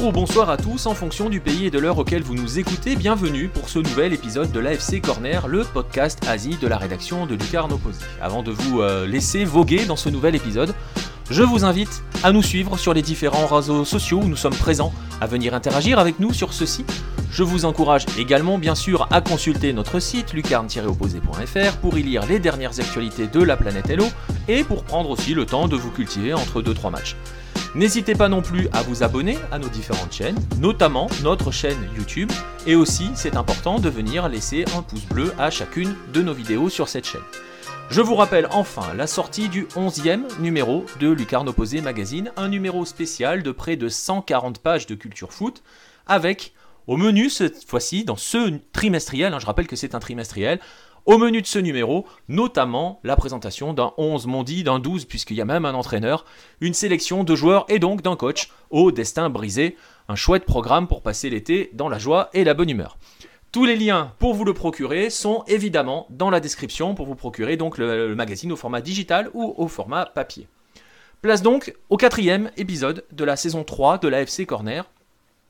Bonjour 0.00 0.16
ou 0.16 0.20
bonsoir 0.20 0.48
à 0.48 0.56
tous 0.56 0.86
en 0.86 0.94
fonction 0.94 1.28
du 1.28 1.40
pays 1.40 1.66
et 1.66 1.70
de 1.70 1.78
l'heure 1.78 1.98
auquel 1.98 2.22
vous 2.22 2.34
nous 2.34 2.58
écoutez. 2.58 2.96
Bienvenue 2.96 3.48
pour 3.48 3.68
ce 3.68 3.78
nouvel 3.78 4.14
épisode 4.14 4.50
de 4.50 4.58
l'AFC 4.58 4.98
Corner, 5.02 5.46
le 5.46 5.62
podcast 5.62 6.26
Asie 6.26 6.56
de 6.56 6.66
la 6.66 6.78
rédaction 6.78 7.26
de 7.26 7.34
Lucarne 7.34 7.70
Opposé. 7.70 7.98
Avant 8.22 8.42
de 8.42 8.50
vous 8.50 8.80
euh, 8.80 9.06
laisser 9.06 9.44
voguer 9.44 9.84
dans 9.84 9.96
ce 9.96 10.08
nouvel 10.08 10.34
épisode, 10.34 10.72
je 11.30 11.42
vous 11.42 11.66
invite 11.66 12.02
à 12.24 12.32
nous 12.32 12.42
suivre 12.42 12.78
sur 12.78 12.94
les 12.94 13.02
différents 13.02 13.46
réseaux 13.46 13.84
sociaux 13.84 14.20
où 14.22 14.26
nous 14.26 14.36
sommes 14.36 14.54
présents, 14.54 14.94
à 15.20 15.26
venir 15.26 15.52
interagir 15.52 15.98
avec 15.98 16.18
nous 16.18 16.32
sur 16.32 16.54
ceux-ci. 16.54 16.86
Je 17.30 17.42
vous 17.42 17.66
encourage 17.66 18.06
également 18.18 18.56
bien 18.56 18.74
sûr 18.74 19.06
à 19.10 19.20
consulter 19.20 19.74
notre 19.74 20.00
site 20.00 20.32
lucarne-opposé.fr 20.32 21.76
pour 21.76 21.98
y 21.98 22.02
lire 22.02 22.24
les 22.24 22.38
dernières 22.38 22.80
actualités 22.80 23.26
de 23.26 23.42
la 23.42 23.58
planète 23.58 23.90
Hello 23.90 24.06
et 24.48 24.64
pour 24.64 24.82
prendre 24.84 25.10
aussi 25.10 25.34
le 25.34 25.44
temps 25.44 25.68
de 25.68 25.76
vous 25.76 25.90
cultiver 25.90 26.32
entre 26.32 26.62
2-3 26.62 26.90
matchs. 26.90 27.16
N'hésitez 27.76 28.16
pas 28.16 28.28
non 28.28 28.42
plus 28.42 28.68
à 28.72 28.82
vous 28.82 29.04
abonner 29.04 29.38
à 29.52 29.60
nos 29.60 29.68
différentes 29.68 30.12
chaînes, 30.12 30.38
notamment 30.58 31.08
notre 31.22 31.52
chaîne 31.52 31.88
YouTube, 31.96 32.30
et 32.66 32.74
aussi 32.74 33.10
c'est 33.14 33.36
important 33.36 33.78
de 33.78 33.88
venir 33.88 34.28
laisser 34.28 34.64
un 34.76 34.82
pouce 34.82 35.06
bleu 35.06 35.32
à 35.38 35.50
chacune 35.50 35.94
de 36.12 36.20
nos 36.20 36.34
vidéos 36.34 36.68
sur 36.68 36.88
cette 36.88 37.06
chaîne. 37.06 37.20
Je 37.88 38.00
vous 38.00 38.16
rappelle 38.16 38.48
enfin 38.50 38.92
la 38.96 39.06
sortie 39.06 39.48
du 39.48 39.66
11e 39.66 40.40
numéro 40.40 40.84
de 40.98 41.10
Lucarne 41.10 41.48
Opposé 41.48 41.80
Magazine, 41.80 42.32
un 42.36 42.48
numéro 42.48 42.84
spécial 42.84 43.44
de 43.44 43.52
près 43.52 43.76
de 43.76 43.88
140 43.88 44.58
pages 44.58 44.86
de 44.88 44.96
culture 44.96 45.32
foot, 45.32 45.62
avec 46.08 46.54
au 46.88 46.96
menu 46.96 47.30
cette 47.30 47.64
fois-ci, 47.64 48.04
dans 48.04 48.16
ce 48.16 48.58
trimestriel, 48.72 49.32
hein, 49.32 49.38
je 49.38 49.46
rappelle 49.46 49.68
que 49.68 49.76
c'est 49.76 49.94
un 49.94 50.00
trimestriel, 50.00 50.58
au 51.06 51.18
menu 51.18 51.42
de 51.42 51.46
ce 51.46 51.58
numéro, 51.58 52.06
notamment 52.28 53.00
la 53.04 53.16
présentation 53.16 53.72
d'un 53.72 53.92
11 53.96 54.26
mondi, 54.26 54.62
d'un 54.62 54.78
12, 54.78 55.04
puisqu'il 55.04 55.36
y 55.36 55.40
a 55.40 55.44
même 55.44 55.64
un 55.64 55.74
entraîneur, 55.74 56.24
une 56.60 56.74
sélection 56.74 57.24
de 57.24 57.34
joueurs 57.34 57.66
et 57.68 57.78
donc 57.78 58.02
d'un 58.02 58.16
coach 58.16 58.50
au 58.70 58.92
destin 58.92 59.30
brisé. 59.30 59.76
Un 60.08 60.16
chouette 60.16 60.44
programme 60.44 60.88
pour 60.88 61.02
passer 61.02 61.30
l'été 61.30 61.70
dans 61.72 61.88
la 61.88 61.98
joie 61.98 62.30
et 62.32 62.44
la 62.44 62.54
bonne 62.54 62.70
humeur. 62.70 62.98
Tous 63.52 63.64
les 63.64 63.76
liens 63.76 64.12
pour 64.18 64.34
vous 64.34 64.44
le 64.44 64.54
procurer 64.54 65.10
sont 65.10 65.42
évidemment 65.48 66.06
dans 66.10 66.30
la 66.30 66.40
description 66.40 66.94
pour 66.94 67.06
vous 67.06 67.16
procurer 67.16 67.56
donc 67.56 67.78
le, 67.78 68.08
le 68.08 68.14
magazine 68.14 68.52
au 68.52 68.56
format 68.56 68.80
digital 68.80 69.30
ou 69.34 69.54
au 69.56 69.66
format 69.66 70.06
papier. 70.06 70.46
Place 71.22 71.42
donc 71.42 71.74
au 71.90 71.96
quatrième 71.96 72.50
épisode 72.56 73.04
de 73.12 73.24
la 73.24 73.36
saison 73.36 73.62
3 73.62 73.98
de 73.98 74.08
l'AFC 74.08 74.46
Corner. 74.46 74.88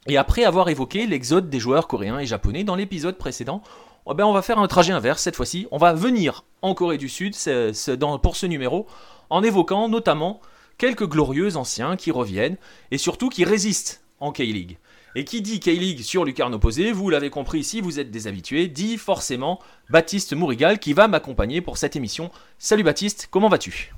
Et 0.06 0.16
après 0.16 0.44
avoir 0.44 0.68
évoqué 0.68 1.06
l'exode 1.06 1.50
des 1.50 1.60
joueurs 1.60 1.86
coréens 1.86 2.18
et 2.18 2.26
japonais 2.26 2.64
dans 2.64 2.74
l'épisode 2.74 3.18
précédent, 3.18 3.62
eh 4.10 4.14
ben, 4.14 4.24
on 4.24 4.32
va 4.32 4.42
faire 4.42 4.58
un 4.58 4.66
trajet 4.66 4.92
inverse 4.92 5.22
cette 5.22 5.36
fois-ci. 5.36 5.68
On 5.70 5.78
va 5.78 5.92
venir 5.92 6.44
en 6.62 6.74
Corée 6.74 6.98
du 6.98 7.08
Sud 7.08 7.34
pour 7.34 8.36
ce 8.36 8.46
numéro 8.46 8.86
en 9.30 9.42
évoquant 9.42 9.88
notamment 9.88 10.40
quelques 10.78 11.06
glorieux 11.06 11.56
anciens 11.56 11.96
qui 11.96 12.10
reviennent 12.10 12.56
et 12.90 12.98
surtout 12.98 13.28
qui 13.28 13.44
résistent 13.44 14.02
en 14.18 14.32
K-League. 14.32 14.78
Et 15.14 15.24
qui 15.24 15.42
dit 15.42 15.60
K-League 15.60 16.02
sur 16.02 16.24
Lucarne 16.24 16.54
opposé, 16.54 16.92
vous 16.92 17.10
l'avez 17.10 17.30
compris 17.30 17.64
si 17.64 17.80
vous 17.80 17.98
êtes 17.98 18.10
des 18.10 18.26
habitués, 18.26 18.68
dit 18.68 18.96
forcément 18.96 19.60
Baptiste 19.90 20.34
Mourigal 20.34 20.78
qui 20.78 20.92
va 20.92 21.08
m'accompagner 21.08 21.60
pour 21.60 21.78
cette 21.78 21.96
émission. 21.96 22.30
Salut 22.58 22.84
Baptiste, 22.84 23.28
comment 23.30 23.48
vas-tu? 23.48 23.92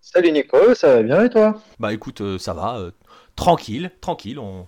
Salut 0.00 0.32
Nico, 0.32 0.74
ça 0.74 0.96
va 0.96 1.02
bien 1.02 1.24
et 1.24 1.30
toi? 1.30 1.60
Bah 1.78 1.92
écoute, 1.92 2.20
euh, 2.20 2.38
ça 2.38 2.54
va, 2.54 2.78
euh, 2.78 2.90
tranquille, 3.36 3.90
tranquille, 4.00 4.38
on, 4.38 4.66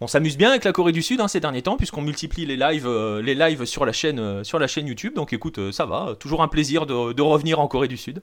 on 0.00 0.06
s'amuse 0.06 0.36
bien 0.36 0.50
avec 0.50 0.64
la 0.64 0.72
Corée 0.72 0.92
du 0.92 1.02
Sud 1.02 1.20
hein, 1.20 1.28
ces 1.28 1.40
derniers 1.40 1.62
temps, 1.62 1.76
puisqu'on 1.76 2.02
multiplie 2.02 2.46
les 2.46 2.56
lives, 2.56 2.86
euh, 2.86 3.20
les 3.20 3.34
lives 3.34 3.64
sur, 3.64 3.84
la 3.84 3.92
chaîne, 3.92 4.20
euh, 4.20 4.44
sur 4.44 4.58
la 4.58 4.68
chaîne 4.68 4.86
YouTube. 4.86 5.14
Donc 5.14 5.32
écoute, 5.32 5.58
euh, 5.58 5.72
ça 5.72 5.86
va, 5.86 6.14
toujours 6.18 6.42
un 6.42 6.48
plaisir 6.48 6.86
de, 6.86 7.20
revenir 7.20 7.58
en 7.58 7.66
Corée 7.66 7.88
du 7.88 7.96
Sud. 7.96 8.22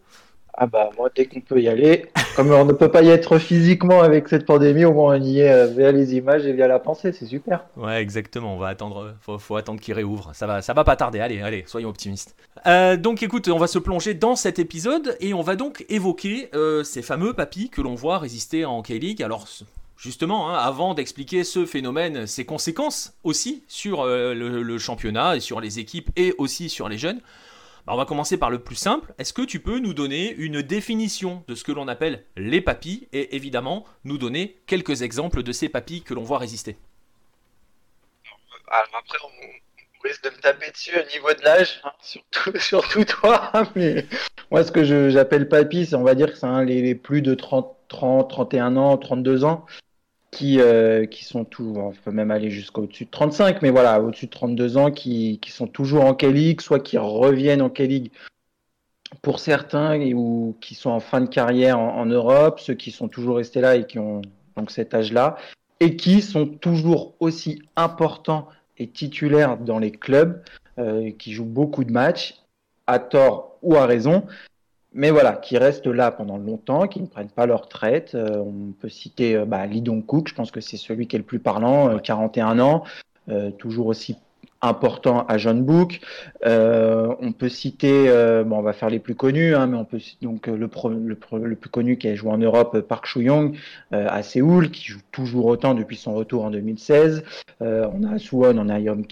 Ah 0.57 0.67
bah 0.67 0.89
moi 0.97 1.09
dès 1.13 1.25
qu'on 1.25 1.41
peut 1.41 1.61
y 1.61 1.67
aller, 1.67 2.05
comme 2.37 2.49
on 2.49 2.63
ne 2.63 2.71
peut 2.71 2.89
pas 2.89 3.01
y 3.01 3.09
être 3.09 3.39
physiquement 3.39 4.01
avec 4.01 4.29
cette 4.29 4.45
pandémie, 4.45 4.85
au 4.85 4.93
moins 4.93 5.17
on 5.17 5.21
y 5.21 5.41
est 5.41 5.67
via 5.73 5.91
les 5.91 6.15
images 6.15 6.45
et 6.45 6.53
via 6.53 6.65
la 6.65 6.79
pensée, 6.79 7.11
c'est 7.11 7.25
super. 7.25 7.65
Ouais 7.75 8.01
exactement, 8.01 8.55
on 8.55 8.57
va 8.57 8.69
attendre, 8.69 9.15
faut, 9.19 9.57
attendre 9.57 9.81
qu'il 9.81 9.93
réouvre, 9.93 10.31
ça 10.33 10.47
va, 10.47 10.61
ça 10.61 10.71
va 10.71 10.85
pas 10.85 10.95
tarder, 10.95 11.19
allez, 11.19 11.41
allez, 11.41 11.65
soyons 11.67 11.89
optimistes. 11.89 12.37
donc 12.99 13.21
écoute, 13.21 13.49
on 13.49 13.57
va 13.57 13.67
se 13.67 13.79
plonger 13.79 14.13
dans 14.13 14.37
cet 14.37 14.57
épisode 14.57 15.17
et 15.19 15.33
on 15.33 15.41
va 15.41 15.57
donc 15.57 15.83
évoquer 15.89 16.49
ces 16.85 17.01
fameux 17.01 17.33
papis 17.33 17.69
que 17.69 17.81
l'on 17.81 17.95
voit 17.95 18.17
résister 18.17 18.63
en 18.63 18.81
K-League. 18.81 19.21
Alors 19.21 19.49
Justement, 19.97 20.49
hein, 20.49 20.57
avant 20.57 20.93
d'expliquer 20.93 21.43
ce 21.43 21.65
phénomène, 21.65 22.27
ses 22.27 22.45
conséquences 22.45 23.13
aussi 23.23 23.63
sur 23.67 24.01
euh, 24.01 24.33
le, 24.33 24.77
championnat 24.77 25.37
et 25.37 25.39
sur 25.39 25.61
les 25.61 25.79
équipes 25.79 26.09
et 26.17 26.33
aussi 26.37 26.69
sur 26.69 26.89
les 26.89 26.97
jeunes, 26.97 27.21
bah, 27.87 27.93
on 27.93 27.97
va 27.97 28.05
commencer 28.05 28.37
par 28.37 28.49
le 28.49 28.59
plus 28.59 28.75
simple. 28.75 29.13
Est-ce 29.19 29.31
que 29.31 29.43
tu 29.43 29.59
peux 29.59 29.79
nous 29.79 29.93
donner 29.93 30.33
une 30.33 30.61
définition 30.61 31.43
de 31.47 31.55
ce 31.55 31.63
que 31.63 31.71
l'on 31.71 31.87
appelle 31.87 32.25
les 32.35 32.59
papis 32.59 33.07
et 33.13 33.35
évidemment 33.35 33.85
nous 34.03 34.17
donner 34.17 34.57
quelques 34.67 35.01
exemples 35.01 35.43
de 35.43 35.51
ces 35.53 35.69
papis 35.69 36.03
que 36.03 36.13
l'on 36.13 36.23
voit 36.23 36.39
résister? 36.39 36.77
Alors 38.67 38.89
après, 38.99 39.17
on, 39.23 40.05
risque 40.05 40.23
de 40.23 40.29
me 40.29 40.39
taper 40.39 40.69
dessus 40.71 40.91
au 40.99 41.11
niveau 41.11 41.33
de 41.33 41.41
l'âge, 41.41 41.81
hein, 41.83 41.91
surtout, 42.59 43.05
toi, 43.05 43.51
moi 44.51 44.63
ce 44.63 44.71
que 44.71 45.09
j'appelle 45.09 45.49
papis, 45.49 45.95
on 45.95 46.03
va 46.03 46.13
dire 46.13 46.31
que 46.31 46.37
c'est 46.37 46.65
les, 46.65 46.81
les, 46.81 46.93
plus 46.93 47.23
de 47.23 47.33
30, 47.33 47.75
30, 47.87 48.29
31 48.29 48.77
ans, 48.77 48.97
32 48.97 49.45
ans 49.45 49.65
qui, 50.35 50.59
euh, 50.59 51.05
qui 51.05 51.23
sont 51.23 51.45
tout, 51.45 51.73
on 51.77 51.91
peut 51.91 52.11
même 52.11 52.29
aller 52.29 52.51
jusqu'au-dessus 52.51 53.05
de 53.05 53.09
35, 53.09 53.61
mais 53.61 53.69
voilà, 53.69 54.01
au-dessus 54.01 54.25
de 54.25 54.31
32 54.31 54.75
ans, 54.75 54.91
qui, 54.91 55.39
qui 55.39 55.49
sont 55.49 55.65
toujours 55.65 56.03
en 56.03 56.13
K-League, 56.13 56.59
soit 56.59 56.81
qui 56.81 56.97
reviennent 56.97 57.61
en 57.61 57.69
K-League 57.69 58.11
pour 59.21 59.39
certains, 59.39 59.97
ou 60.11 60.57
qui 60.59 60.75
sont 60.75 60.89
en 60.89 60.99
fin 60.99 61.21
de 61.21 61.27
carrière 61.27 61.79
en, 61.79 62.05
Europe, 62.05 62.59
ceux 62.59 62.73
qui 62.73 62.91
sont 62.91 63.07
toujours 63.07 63.37
restés 63.37 63.61
là 63.61 63.77
et 63.77 63.87
qui 63.87 63.97
ont 63.97 64.21
donc 64.57 64.71
cet 64.71 64.93
âge-là, 64.93 65.37
et 65.79 65.95
qui 65.95 66.21
sont 66.21 66.45
toujours 66.47 67.15
aussi 67.21 67.61
importants 67.77 68.49
et 68.77 68.87
titulaires 68.89 69.57
dans 69.57 69.79
les 69.79 69.91
clubs, 69.91 70.43
euh, 70.79 71.11
qui 71.17 71.31
jouent 71.31 71.45
beaucoup 71.45 71.85
de 71.85 71.93
matchs, 71.93 72.35
à 72.87 72.99
tort 72.99 73.57
ou 73.61 73.77
à 73.77 73.85
raison, 73.85 74.25
mais 74.95 75.11
voilà, 75.11 75.33
qui 75.33 75.57
restent 75.57 75.87
là 75.87 76.09
pendant 76.09 76.37
longtemps, 76.37 76.87
qui 76.87 77.01
ne 77.01 77.05
prennent 77.05 77.29
pas 77.29 77.45
leur 77.45 77.63
retraite. 77.63 78.15
Euh, 78.15 78.37
on 78.37 78.71
peut 78.71 78.87
citer 78.87 79.35
euh, 79.35 79.45
bah, 79.45 79.65
Lidon 79.65 80.01
Cook, 80.01 80.29
je 80.29 80.33
pense 80.33 80.51
que 80.51 80.61
c'est 80.61 80.77
celui 80.77 81.05
qui 81.05 81.17
est 81.17 81.19
le 81.19 81.25
plus 81.25 81.39
parlant, 81.39 81.99
41 81.99 82.57
euh, 82.57 82.63
ans, 82.63 82.83
toujours 83.57 83.87
aussi 83.87 84.15
important 84.65 85.25
à 85.27 85.37
John 85.37 85.63
Book. 85.63 86.01
Euh, 86.45 87.13
on 87.19 87.31
peut 87.31 87.49
citer, 87.49 88.05
euh, 88.09 88.43
bon, 88.43 88.57
on 88.57 88.61
va 88.61 88.73
faire 88.73 88.89
les 88.89 88.99
plus 88.99 89.15
connus, 89.15 89.55
hein, 89.55 89.67
mais 89.67 89.77
on 89.77 89.85
peut 89.85 89.99
donc 90.21 90.47
euh, 90.47 90.57
le, 90.57 90.69
le, 91.47 91.55
plus 91.55 91.69
connu 91.69 91.97
qui 91.97 92.07
a 92.07 92.15
joué 92.15 92.31
en 92.31 92.37
Europe, 92.37 92.79
Park 92.81 93.05
Choo-young 93.05 93.57
à 93.91 94.23
Séoul, 94.23 94.71
qui 94.71 94.85
joue 94.85 94.99
toujours 95.11 95.45
autant 95.45 95.73
depuis 95.73 95.95
son 95.95 96.13
retour 96.13 96.43
en 96.45 96.51
2016. 96.51 97.23
on 97.61 98.03
a 98.03 98.17
Suwon, 98.17 98.57
on 98.57 98.69
a 98.69 98.79
Yom 98.79 99.03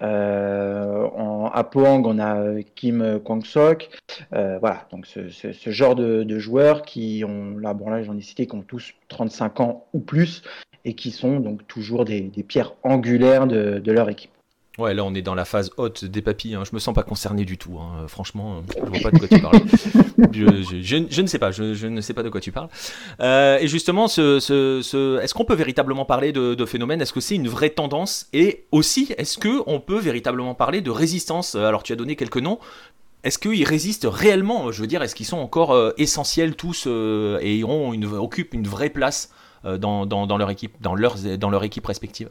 en, 0.00 1.50
à 1.52 1.70
on 1.74 2.18
a 2.18 2.62
Kim 2.74 3.20
Kwang-sok. 3.24 3.90
voilà, 4.30 4.86
donc 4.90 5.06
ce, 5.06 5.70
genre 5.70 5.94
de, 5.94 6.38
joueurs 6.38 6.82
qui 6.82 7.24
ont, 7.26 7.56
là, 7.58 7.74
bon 7.74 7.88
là 7.90 8.02
j'en 8.02 8.16
ai 8.16 8.22
cité, 8.22 8.46
qui 8.46 8.54
ont 8.54 8.62
tous 8.62 8.92
35 9.08 9.60
ans 9.60 9.86
ou 9.92 10.00
plus 10.00 10.42
et 10.84 10.94
qui 10.94 11.10
sont 11.10 11.40
donc 11.40 11.66
toujours 11.66 12.04
des, 12.04 12.30
pierres 12.46 12.74
angulaires 12.82 13.46
de 13.46 13.92
leur 13.92 14.10
équipe. 14.10 14.33
Ouais, 14.76 14.92
là 14.92 15.04
on 15.04 15.14
est 15.14 15.22
dans 15.22 15.36
la 15.36 15.44
phase 15.44 15.70
haute 15.76 16.04
des 16.04 16.20
papilles. 16.20 16.56
Hein. 16.56 16.64
Je 16.68 16.74
me 16.74 16.80
sens 16.80 16.94
pas 16.94 17.04
concerné 17.04 17.44
du 17.44 17.58
tout. 17.58 17.78
Hein. 17.78 18.06
Franchement, 18.08 18.62
je 18.74 18.80
vois 18.80 19.10
pas 19.10 19.10
de 19.12 19.18
quoi 19.18 19.28
tu 19.28 19.40
parles. 19.40 19.62
je, 20.32 21.20
ne 21.20 21.26
sais 21.28 21.38
pas. 21.38 21.52
Je, 21.52 21.86
ne 21.86 22.00
sais 22.00 22.12
pas 22.12 22.24
de 22.24 22.28
quoi 22.28 22.40
tu 22.40 22.50
parles. 22.50 22.68
Euh, 23.20 23.58
et 23.58 23.68
justement, 23.68 24.08
ce, 24.08 24.40
ce, 24.40 25.20
est-ce 25.20 25.32
qu'on 25.32 25.44
peut 25.44 25.54
véritablement 25.54 26.04
parler 26.04 26.32
de, 26.32 26.54
de 26.54 26.66
phénomène? 26.66 27.00
Est-ce 27.00 27.12
que 27.12 27.20
c'est 27.20 27.36
une 27.36 27.48
vraie 27.48 27.70
tendance? 27.70 28.26
Et 28.32 28.64
aussi, 28.72 29.14
est-ce 29.16 29.38
que 29.38 29.62
on 29.66 29.78
peut 29.78 29.98
véritablement 29.98 30.54
parler 30.54 30.80
de 30.80 30.90
résistance? 30.90 31.54
Alors, 31.54 31.84
tu 31.84 31.92
as 31.92 31.96
donné 31.96 32.16
quelques 32.16 32.38
noms. 32.38 32.58
Est-ce 33.22 33.38
qu'ils 33.38 33.64
résistent 33.64 34.08
réellement? 34.10 34.72
Je 34.72 34.80
veux 34.80 34.88
dire, 34.88 35.02
est-ce 35.02 35.14
qu'ils 35.14 35.26
sont 35.26 35.38
encore 35.38 35.72
euh, 35.72 35.92
essentiels 35.98 36.56
tous 36.56 36.84
euh, 36.88 37.38
et 37.40 37.58
ils 37.58 37.64
ont 37.64 37.92
une, 37.92 38.06
occupent 38.06 38.54
une 38.54 38.66
vraie 38.66 38.90
place 38.90 39.30
dans, 39.64 40.04
dans, 40.04 40.26
dans, 40.26 40.36
leur 40.36 40.50
équipe, 40.50 40.74
dans, 40.82 40.94
leurs, 40.94 41.16
dans 41.38 41.48
leur 41.48 41.64
équipe 41.64 41.86
respective? 41.86 42.28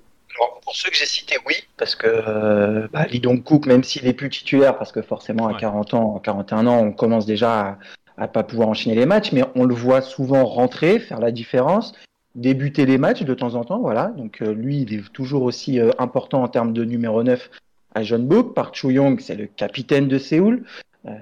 Pour 0.73 0.79
ceux 0.79 0.89
que 0.89 0.97
j'ai 0.97 1.05
cités, 1.05 1.37
oui, 1.45 1.53
parce 1.77 1.93
que 1.93 2.07
euh, 2.07 2.87
bah, 2.91 3.05
Lidon 3.05 3.37
Cook, 3.37 3.67
même 3.67 3.83
s'il 3.83 4.07
est 4.07 4.13
plus 4.13 4.29
titulaire, 4.29 4.75
parce 4.75 4.91
que 4.91 5.03
forcément 5.03 5.47
à 5.47 5.53
40 5.53 5.93
ans, 5.93 6.17
à 6.17 6.19
41 6.19 6.65
ans, 6.65 6.79
on 6.79 6.91
commence 6.91 7.27
déjà 7.27 7.77
à, 8.17 8.21
ne 8.23 8.25
pas 8.25 8.41
pouvoir 8.41 8.69
enchaîner 8.69 8.95
les 8.95 9.05
matchs, 9.05 9.33
mais 9.33 9.43
on 9.53 9.65
le 9.65 9.75
voit 9.75 10.01
souvent 10.01 10.45
rentrer, 10.45 10.97
faire 10.97 11.19
la 11.19 11.31
différence, 11.31 11.93
débuter 12.33 12.87
les 12.87 12.97
matchs 12.97 13.21
de 13.21 13.35
temps 13.35 13.53
en 13.53 13.63
temps, 13.63 13.81
voilà. 13.81 14.07
Donc 14.17 14.41
euh, 14.41 14.51
lui, 14.51 14.81
il 14.81 14.95
est 14.95 15.13
toujours 15.13 15.43
aussi 15.43 15.79
euh, 15.79 15.91
important 15.99 16.41
en 16.41 16.47
termes 16.47 16.73
de 16.73 16.83
numéro 16.83 17.21
9 17.21 17.51
à 17.93 18.01
John 18.01 18.25
Book. 18.25 18.55
Park 18.55 18.73
Choo-young, 18.75 19.19
c'est 19.19 19.35
le 19.35 19.45
capitaine 19.45 20.07
de 20.07 20.17
Séoul. 20.17 20.65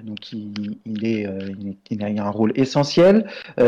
donc 0.02 0.32
il, 0.32 0.78
il, 0.86 1.04
est, 1.04 1.28
il, 1.90 2.02
a 2.02 2.24
un 2.26 2.30
rôle 2.30 2.52
essentiel. 2.54 3.26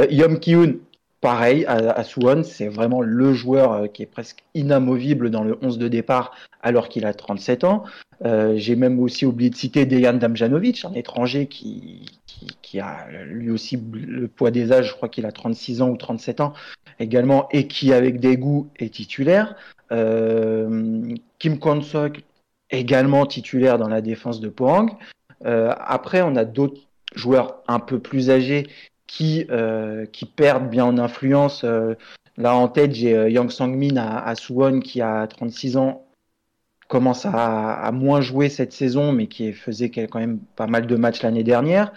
Yom 0.09 0.41
Kyun, 0.41 0.77
pareil, 1.25 1.67
Suwon, 2.05 2.43
c'est 2.43 2.69
vraiment 2.69 3.01
le 3.01 3.33
joueur 3.33 3.73
euh, 3.73 3.87
qui 3.87 4.03
est 4.03 4.07
presque 4.07 4.45
inamovible 4.53 5.31
dans 5.31 5.43
le 5.43 5.57
11 5.63 5.79
de 5.79 5.89
départ 5.89 6.37
alors 6.61 6.91
qu'il 6.91 7.07
a 7.07 7.15
37 7.15 7.65
ans. 7.65 7.85
Euh, 8.27 8.53
j'ai 8.59 8.77
même 8.77 9.01
aussi 9.01 9.25
oublié 9.25 9.49
de 9.49 9.57
citer 9.57 9.87
Dejan 9.87 10.13
Damjanovic, 10.13 10.85
un 10.85 10.93
étranger 10.93 11.47
qui, 11.47 12.05
qui, 12.61 12.79
a 12.79 13.07
lui 13.25 13.51
aussi 13.51 13.83
le 13.95 14.29
poids 14.29 14.51
des 14.51 14.71
âges, 14.71 14.89
je 14.91 14.93
crois 14.93 15.09
qu'il 15.09 15.25
a 15.25 15.33
36 15.33 15.81
ans 15.81 15.89
ou 15.89 15.97
37 15.97 16.43
ans, 16.43 16.53
également 17.01 17.49
et 17.53 17.69
qui, 17.69 17.95
avec 17.95 18.21
des 18.21 18.37
goûts, 18.37 18.69
est 18.79 18.93
titulaire. 18.93 19.57
Kim 19.89 21.59
Kwon-sok, 21.59 22.21
également 22.69 23.25
titulaire 23.25 23.79
dans 23.79 23.89
la 23.89 24.03
défense 24.03 24.41
de 24.41 24.51
Pohang. 24.51 24.91
après, 25.43 26.21
on 26.21 26.37
a 26.37 26.45
d'autres 26.45 26.83
joueurs 27.15 27.63
un 27.67 27.79
peu 27.79 27.99
plus 27.99 28.29
âgés 28.29 28.67
qui, 29.17 29.47
qui 30.13 30.25
perdent 30.27 30.69
bien 30.69 30.85
en 30.85 30.99
influence. 30.99 31.65
là, 32.37 32.57
en 32.57 32.69
tête, 32.69 32.95
j'ai 32.95 33.31
Yang 33.31 33.51
Sang-min 33.51 33.97
à, 33.97 34.35
Suwon 34.35 34.81
qui 34.81 35.01
a 35.01 35.27
36 35.27 35.77
ans 35.77 36.05
commence 36.89 37.27
à, 37.27 37.91
moins 37.93 38.21
jouer 38.21 38.49
cette 38.49 38.73
saison, 38.73 39.13
mais 39.13 39.27
qui 39.27 39.53
faisait 39.53 39.91
quand 39.91 40.19
même 40.19 40.39
pas 40.57 40.67
mal 40.67 40.87
de 40.87 40.97
matchs 40.97 41.23
l'année 41.23 41.45
dernière. 41.45 41.93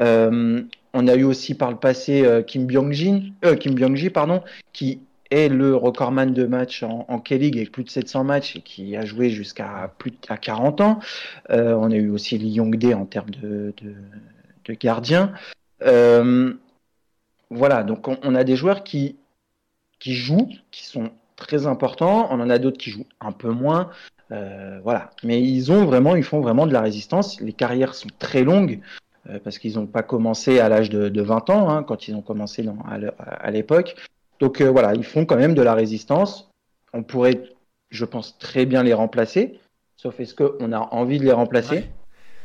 Euh, 0.00 0.62
on 0.94 1.08
a 1.08 1.14
eu 1.14 1.24
aussi 1.24 1.54
par 1.54 1.70
le 1.70 1.76
passé 1.76 2.24
euh, 2.24 2.42
Kim 2.42 2.66
Byung-ji, 2.66 3.32
euh, 3.44 3.56
Kim 3.56 3.74
pardon, 4.10 4.42
qui 4.72 5.00
est 5.30 5.48
le 5.48 5.74
recordman 5.74 6.34
de 6.34 6.44
matchs 6.44 6.82
en, 6.82 7.18
K-League 7.18 7.56
avec 7.56 7.72
plus 7.72 7.84
de 7.84 7.88
700 7.88 8.24
matchs 8.24 8.56
et 8.56 8.60
qui 8.60 8.96
a 8.96 9.06
joué 9.06 9.30
jusqu'à 9.30 9.90
plus 9.96 10.10
de 10.10 10.16
40 10.16 10.80
ans. 10.82 10.98
on 11.48 11.90
a 11.90 11.94
eu 11.94 12.10
aussi 12.10 12.36
Lee 12.36 12.50
Yong-dae 12.50 12.92
en 12.94 13.06
termes 13.06 13.30
de, 13.30 13.72
gardien. 14.68 15.32
Voilà, 17.50 17.82
donc 17.82 18.08
on, 18.08 18.34
a 18.34 18.44
des 18.44 18.56
joueurs 18.56 18.82
qui, 18.82 19.16
qui 19.98 20.14
jouent, 20.14 20.48
qui 20.70 20.86
sont 20.86 21.10
très 21.36 21.66
importants. 21.66 22.28
On 22.30 22.40
en 22.40 22.50
a 22.50 22.58
d'autres 22.58 22.78
qui 22.78 22.90
jouent 22.90 23.06
un 23.20 23.32
peu 23.32 23.50
moins. 23.50 23.90
Euh, 24.30 24.80
voilà. 24.82 25.10
Mais 25.22 25.40
ils 25.42 25.70
ont 25.70 25.84
vraiment, 25.84 26.16
ils 26.16 26.24
font 26.24 26.40
vraiment 26.40 26.66
de 26.66 26.72
la 26.72 26.80
résistance. 26.80 27.40
Les 27.40 27.52
carrières 27.52 27.94
sont 27.94 28.08
très 28.18 28.42
longues 28.42 28.80
euh, 29.28 29.38
parce 29.42 29.58
qu'ils 29.58 29.74
n'ont 29.74 29.86
pas 29.86 30.02
commencé 30.02 30.58
à 30.60 30.68
l'âge 30.68 30.90
de, 30.90 31.22
20 31.22 31.50
ans 31.50 31.68
hein, 31.68 31.82
quand 31.82 32.08
ils 32.08 32.14
ont 32.14 32.22
commencé 32.22 32.66
à 32.88 33.50
l'époque. 33.50 33.94
Donc 34.40 34.60
euh, 34.60 34.70
voilà, 34.70 34.94
ils 34.94 35.04
font 35.04 35.26
quand 35.26 35.36
même 35.36 35.54
de 35.54 35.62
la 35.62 35.74
résistance. 35.74 36.50
On 36.92 37.02
pourrait, 37.02 37.42
je 37.90 38.04
pense, 38.04 38.38
très 38.38 38.66
bien 38.66 38.82
les 38.82 38.94
remplacer. 38.94 39.60
Sauf 39.96 40.18
est-ce 40.20 40.34
qu'on 40.34 40.72
a 40.72 40.78
envie 40.78 41.18
de 41.18 41.24
les 41.24 41.32
remplacer? 41.32 41.84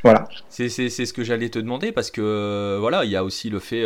Voilà. 0.04 0.28
C'est 0.50 0.70
ce 0.70 1.14
que 1.14 1.24
j'allais 1.24 1.50
te 1.50 1.60
demander 1.60 1.92
parce 1.92 2.12
que 2.12 2.78
voilà, 2.80 3.06
il 3.06 3.12
y 3.12 3.16
a 3.16 3.24
aussi 3.24 3.50
le 3.50 3.60
fait 3.60 3.84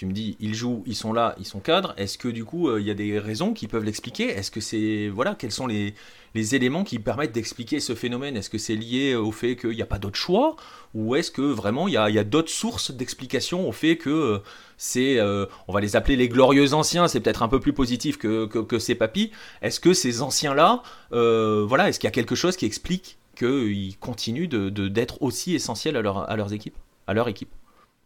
tu 0.00 0.06
me 0.06 0.12
dis, 0.12 0.34
ils 0.40 0.54
jouent, 0.54 0.82
ils 0.86 0.96
sont 0.96 1.12
là, 1.12 1.34
ils 1.38 1.44
sont 1.44 1.60
cadres. 1.60 1.92
Est-ce 1.98 2.16
que 2.16 2.28
du 2.28 2.46
coup, 2.46 2.74
il 2.78 2.86
y 2.86 2.90
a 2.90 2.94
des 2.94 3.18
raisons 3.18 3.52
qui 3.52 3.68
peuvent 3.68 3.84
l'expliquer? 3.84 4.30
Est-ce 4.30 4.50
que 4.50 4.62
c'est 4.62 5.10
voilà, 5.12 5.34
quels 5.34 5.52
sont 5.52 5.66
les, 5.66 5.94
les 6.34 6.54
éléments 6.54 6.84
qui 6.84 6.98
permettent 6.98 7.32
d'expliquer 7.32 7.80
ce 7.80 7.94
phénomène? 7.94 8.36
Est-ce 8.36 8.50
que 8.50 8.58
c'est 8.58 8.76
lié 8.76 9.14
au 9.14 9.32
fait 9.32 9.56
qu'il 9.56 9.70
n'y 9.70 9.82
a 9.82 9.86
pas 9.86 9.98
d'autre 9.98 10.16
choix? 10.16 10.56
Ou 10.94 11.16
est-ce 11.16 11.30
que 11.30 11.42
vraiment 11.42 11.86
il 11.86 11.94
y 11.94 11.96
a, 11.98 12.24
d'autres 12.24 12.50
sources 12.50 12.90
d'explication 12.90 13.68
au 13.68 13.72
fait 13.72 13.96
que 13.96 14.10
euh, 14.10 14.38
c'est, 14.76 15.18
euh, 15.18 15.46
on 15.68 15.72
va 15.72 15.80
les 15.80 15.96
appeler 15.96 16.16
les 16.16 16.28
glorieux 16.28 16.72
anciens, 16.72 17.06
c'est 17.06 17.20
peut-être 17.20 17.42
un 17.42 17.48
peu 17.48 17.60
plus 17.60 17.72
positif 17.72 18.16
que, 18.16 18.46
que, 18.46 18.78
ces 18.78 18.94
papis. 18.94 19.30
Est-ce 19.60 19.80
que 19.80 19.92
ces 19.92 20.22
anciens-là, 20.22 20.82
euh, 21.12 21.64
voilà, 21.68 21.88
est-ce 21.88 22.00
qu'il 22.00 22.08
y 22.08 22.12
a 22.12 22.12
quelque 22.12 22.34
chose 22.34 22.56
qui 22.56 22.64
explique 22.64 23.18
qu'ils 23.40 23.96
continuent 23.98 24.48
de, 24.48 24.68
d'être 24.88 25.22
aussi 25.22 25.54
essentiels 25.54 25.96
à, 25.96 26.02
leur, 26.02 26.30
à 26.30 26.36
leurs 26.36 26.52
équipes, 26.52 26.76
à 27.06 27.14
leur 27.14 27.28
équipe. 27.28 27.50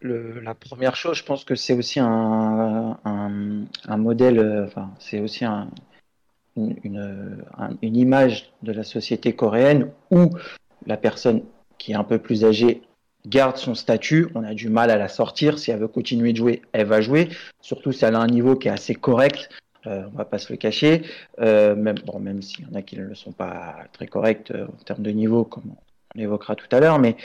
La 0.01 0.55
première 0.55 0.97
chose, 0.97 1.17
je 1.17 1.25
pense 1.25 1.45
que 1.45 1.55
c'est 1.55 1.73
aussi 1.73 1.99
un, 1.99 2.99
un 3.05 3.97
modèle, 3.97 4.65
enfin, 4.67 4.91
c'est 4.99 5.21
aussi 5.21 5.45
un, 5.45 5.69
une, 6.57 7.39
une, 7.83 7.97
image 7.97 8.53
de 8.63 8.73
la 8.73 8.85
société 8.85 9.35
coréenne 9.35 9.91
où 10.11 10.31
la 10.87 10.97
personne 10.97 11.43
qui 11.79 11.93
est 11.93 11.97
un 11.97 12.05
peu 12.05 12.19
plus 12.19 12.45
âgée 12.45 12.83
garde 13.27 13.57
son 13.57 13.75
statut, 13.75 14.29
on 14.35 14.45
a 14.45 14.55
du 14.55 14.69
mal 14.69 14.91
à 14.91 14.97
la 14.97 15.09
sortir, 15.09 15.59
si 15.59 15.71
elle 15.71 15.81
veut 15.81 15.89
continuer 15.89 16.33
de 16.33 16.37
jouer, 16.37 16.63
elle 16.73 16.87
va 16.87 17.01
jouer, 17.01 17.31
surtout 17.61 17.93
si 17.93 18.05
elle 18.05 18.15
a 18.15 18.21
un 18.21 18.27
niveau 18.27 18.55
qui 18.57 18.69
est 18.69 18.73
assez 18.73 18.95
correct, 18.95 19.49
euh, 19.87 20.05
on 20.13 20.17
va 20.17 20.25
pas 20.25 20.39
se 20.39 20.53
le 20.53 20.57
cacher, 20.57 21.03
euh, 21.41 21.75
même, 21.75 21.97
bon, 22.07 22.19
même 22.19 22.43
s'il 22.43 22.67
y 22.67 22.71
en 22.71 22.75
a 22.75 22.83
qui 22.83 22.97
ne 22.99 23.05
le 23.05 23.15
sont 23.15 23.33
pas 23.33 23.77
très 23.93 24.07
corrects 24.07 24.51
euh, 24.51 24.67
en 24.67 24.85
termes 24.85 25.03
de 25.03 25.11
niveau, 25.11 25.45
comme 25.45 25.75
on 26.15 26.19
évoquera 26.19 26.57
tout 26.57 26.69
à 26.75 26.81
l'heure, 26.81 26.99
mais 26.99 27.17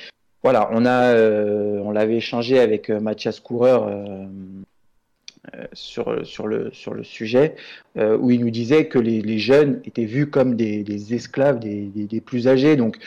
voilà, 0.43 0.69
on 0.71 0.85
a, 0.85 1.13
euh, 1.13 1.79
on 1.83 1.91
l'avait 1.91 2.17
échangé 2.17 2.59
avec 2.59 2.89
Mathias 2.89 3.39
Coureur 3.39 3.91
sur, 5.73 6.25
sur, 6.25 6.47
le, 6.47 6.71
sur 6.71 6.93
le 6.93 7.03
sujet, 7.03 7.55
où 7.95 8.31
il 8.31 8.39
nous 8.39 8.49
disait 8.49 8.87
que 8.87 8.99
les, 8.99 9.21
les, 9.21 9.37
jeunes 9.37 9.81
étaient 9.83 10.05
vus 10.05 10.29
comme 10.29 10.55
des, 10.55 10.83
des 10.83 11.13
esclaves 11.13 11.59
des, 11.59 11.87
des, 11.87 12.21
plus 12.21 12.47
âgés. 12.47 12.77
Donc, 12.77 12.97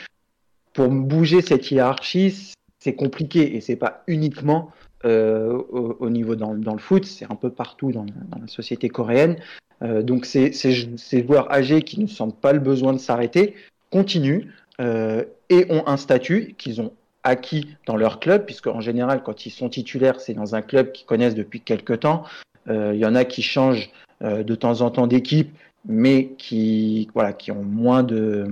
pour 0.73 0.89
bouger 0.89 1.41
cette 1.41 1.71
hiérarchie, 1.71 2.53
c'est 2.79 2.93
compliqué 2.95 3.55
et 3.55 3.61
c'est 3.61 3.77
pas 3.77 4.03
uniquement 4.07 4.71
euh, 5.05 5.61
au, 5.69 6.09
niveau 6.09 6.35
dans, 6.35 6.53
le 6.53 6.77
foot, 6.77 7.05
c'est 7.05 7.29
un 7.29 7.35
peu 7.35 7.49
partout 7.49 7.91
dans, 7.91 8.05
la 8.05 8.47
société 8.47 8.89
coréenne. 8.89 9.37
Euh, 9.81 10.01
donc, 10.01 10.25
ces, 10.25 10.53
ces, 10.53 10.87
ces, 10.97 11.25
joueurs 11.25 11.51
âgés 11.51 11.81
qui 11.81 11.99
ne 11.99 12.07
sentent 12.07 12.39
pas 12.39 12.53
le 12.53 12.59
besoin 12.59 12.93
de 12.93 12.99
s'arrêter 12.99 13.55
continuent 13.91 14.47
euh, 14.79 15.23
et 15.49 15.65
ont 15.69 15.85
un 15.87 15.97
statut 15.97 16.55
qu'ils 16.57 16.81
ont 16.81 16.93
acquis 17.23 17.75
dans 17.85 17.97
leur 17.97 18.19
club, 18.19 18.45
puisque 18.45 18.67
en 18.67 18.79
général, 18.79 19.23
quand 19.23 19.45
ils 19.45 19.51
sont 19.51 19.69
titulaires, 19.69 20.21
c'est 20.21 20.33
dans 20.33 20.55
un 20.55 20.61
club 20.61 20.91
qu'ils 20.91 21.05
connaissent 21.05 21.35
depuis 21.35 21.59
quelques 21.59 22.01
temps. 22.01 22.23
Il 22.69 22.95
y 22.95 23.05
en 23.05 23.13
a 23.13 23.25
qui 23.25 23.41
changent 23.41 23.89
de 24.21 24.55
temps 24.55 24.79
en 24.79 24.89
temps 24.89 25.05
d'équipe, 25.05 25.53
mais 25.85 26.29
qui, 26.37 27.09
voilà, 27.13 27.33
qui 27.33 27.51
ont 27.51 27.63
moins 27.63 28.03
de, 28.03 28.45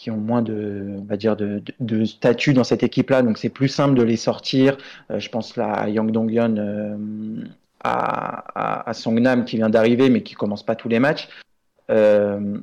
qui 0.00 0.10
ont 0.10 0.16
moins 0.16 0.40
de, 0.40 0.96
on 0.98 1.04
va 1.04 1.18
dire 1.18 1.36
de, 1.36 1.62
de, 1.78 2.04
statut 2.06 2.54
dans 2.54 2.64
cette 2.64 2.82
équipe-là. 2.82 3.20
Donc 3.20 3.36
c'est 3.36 3.50
plus 3.50 3.68
simple 3.68 3.94
de 3.94 4.02
les 4.02 4.16
sortir. 4.16 4.78
Euh, 5.10 5.20
je 5.20 5.28
pense 5.28 5.56
là 5.56 5.70
à 5.72 5.88
Yang 5.90 6.10
Dong-yeon, 6.10 6.56
euh, 6.56 6.96
à, 7.84 8.44
à, 8.54 8.88
à, 8.88 8.94
Songnam 8.94 9.44
qui 9.44 9.56
vient 9.56 9.68
d'arriver, 9.68 10.08
mais 10.08 10.22
qui 10.22 10.34
commence 10.34 10.64
pas 10.64 10.74
tous 10.74 10.88
les 10.88 11.00
matchs. 11.00 11.28
Euh, 11.90 12.56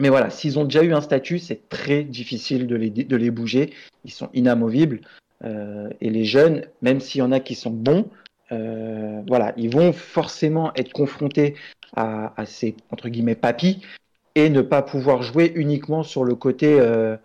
mais 0.00 0.08
voilà, 0.08 0.30
s'ils 0.30 0.58
ont 0.58 0.64
déjà 0.64 0.82
eu 0.82 0.92
un 0.92 1.00
statut, 1.00 1.38
c'est 1.38 1.68
très 1.68 2.02
difficile 2.02 2.66
de 2.66 2.74
les, 2.74 2.90
de 2.90 3.16
les 3.16 3.30
bouger. 3.30 3.72
Ils 4.04 4.10
sont 4.10 4.28
inamovibles. 4.34 5.02
Euh, 5.44 5.88
et 6.00 6.10
les 6.10 6.24
jeunes, 6.24 6.64
même 6.82 6.98
s'il 6.98 7.20
y 7.20 7.22
en 7.22 7.30
a 7.30 7.38
qui 7.38 7.54
sont 7.54 7.70
bons, 7.70 8.10
voilà, 8.50 9.52
ils 9.56 9.70
vont 9.70 9.92
forcément 9.92 10.72
être 10.74 10.92
confrontés 10.92 11.54
à, 11.94 12.32
à, 12.40 12.46
ces 12.46 12.74
entre 12.90 13.10
guillemets 13.10 13.34
papis 13.34 13.82
et 14.34 14.50
ne 14.50 14.62
pas 14.62 14.82
pouvoir 14.82 15.22
jouer 15.22 15.52
uniquement 15.54 16.02
sur 16.02 16.24
le 16.24 16.34
côté, 16.34 16.78
euh, 16.80 17.16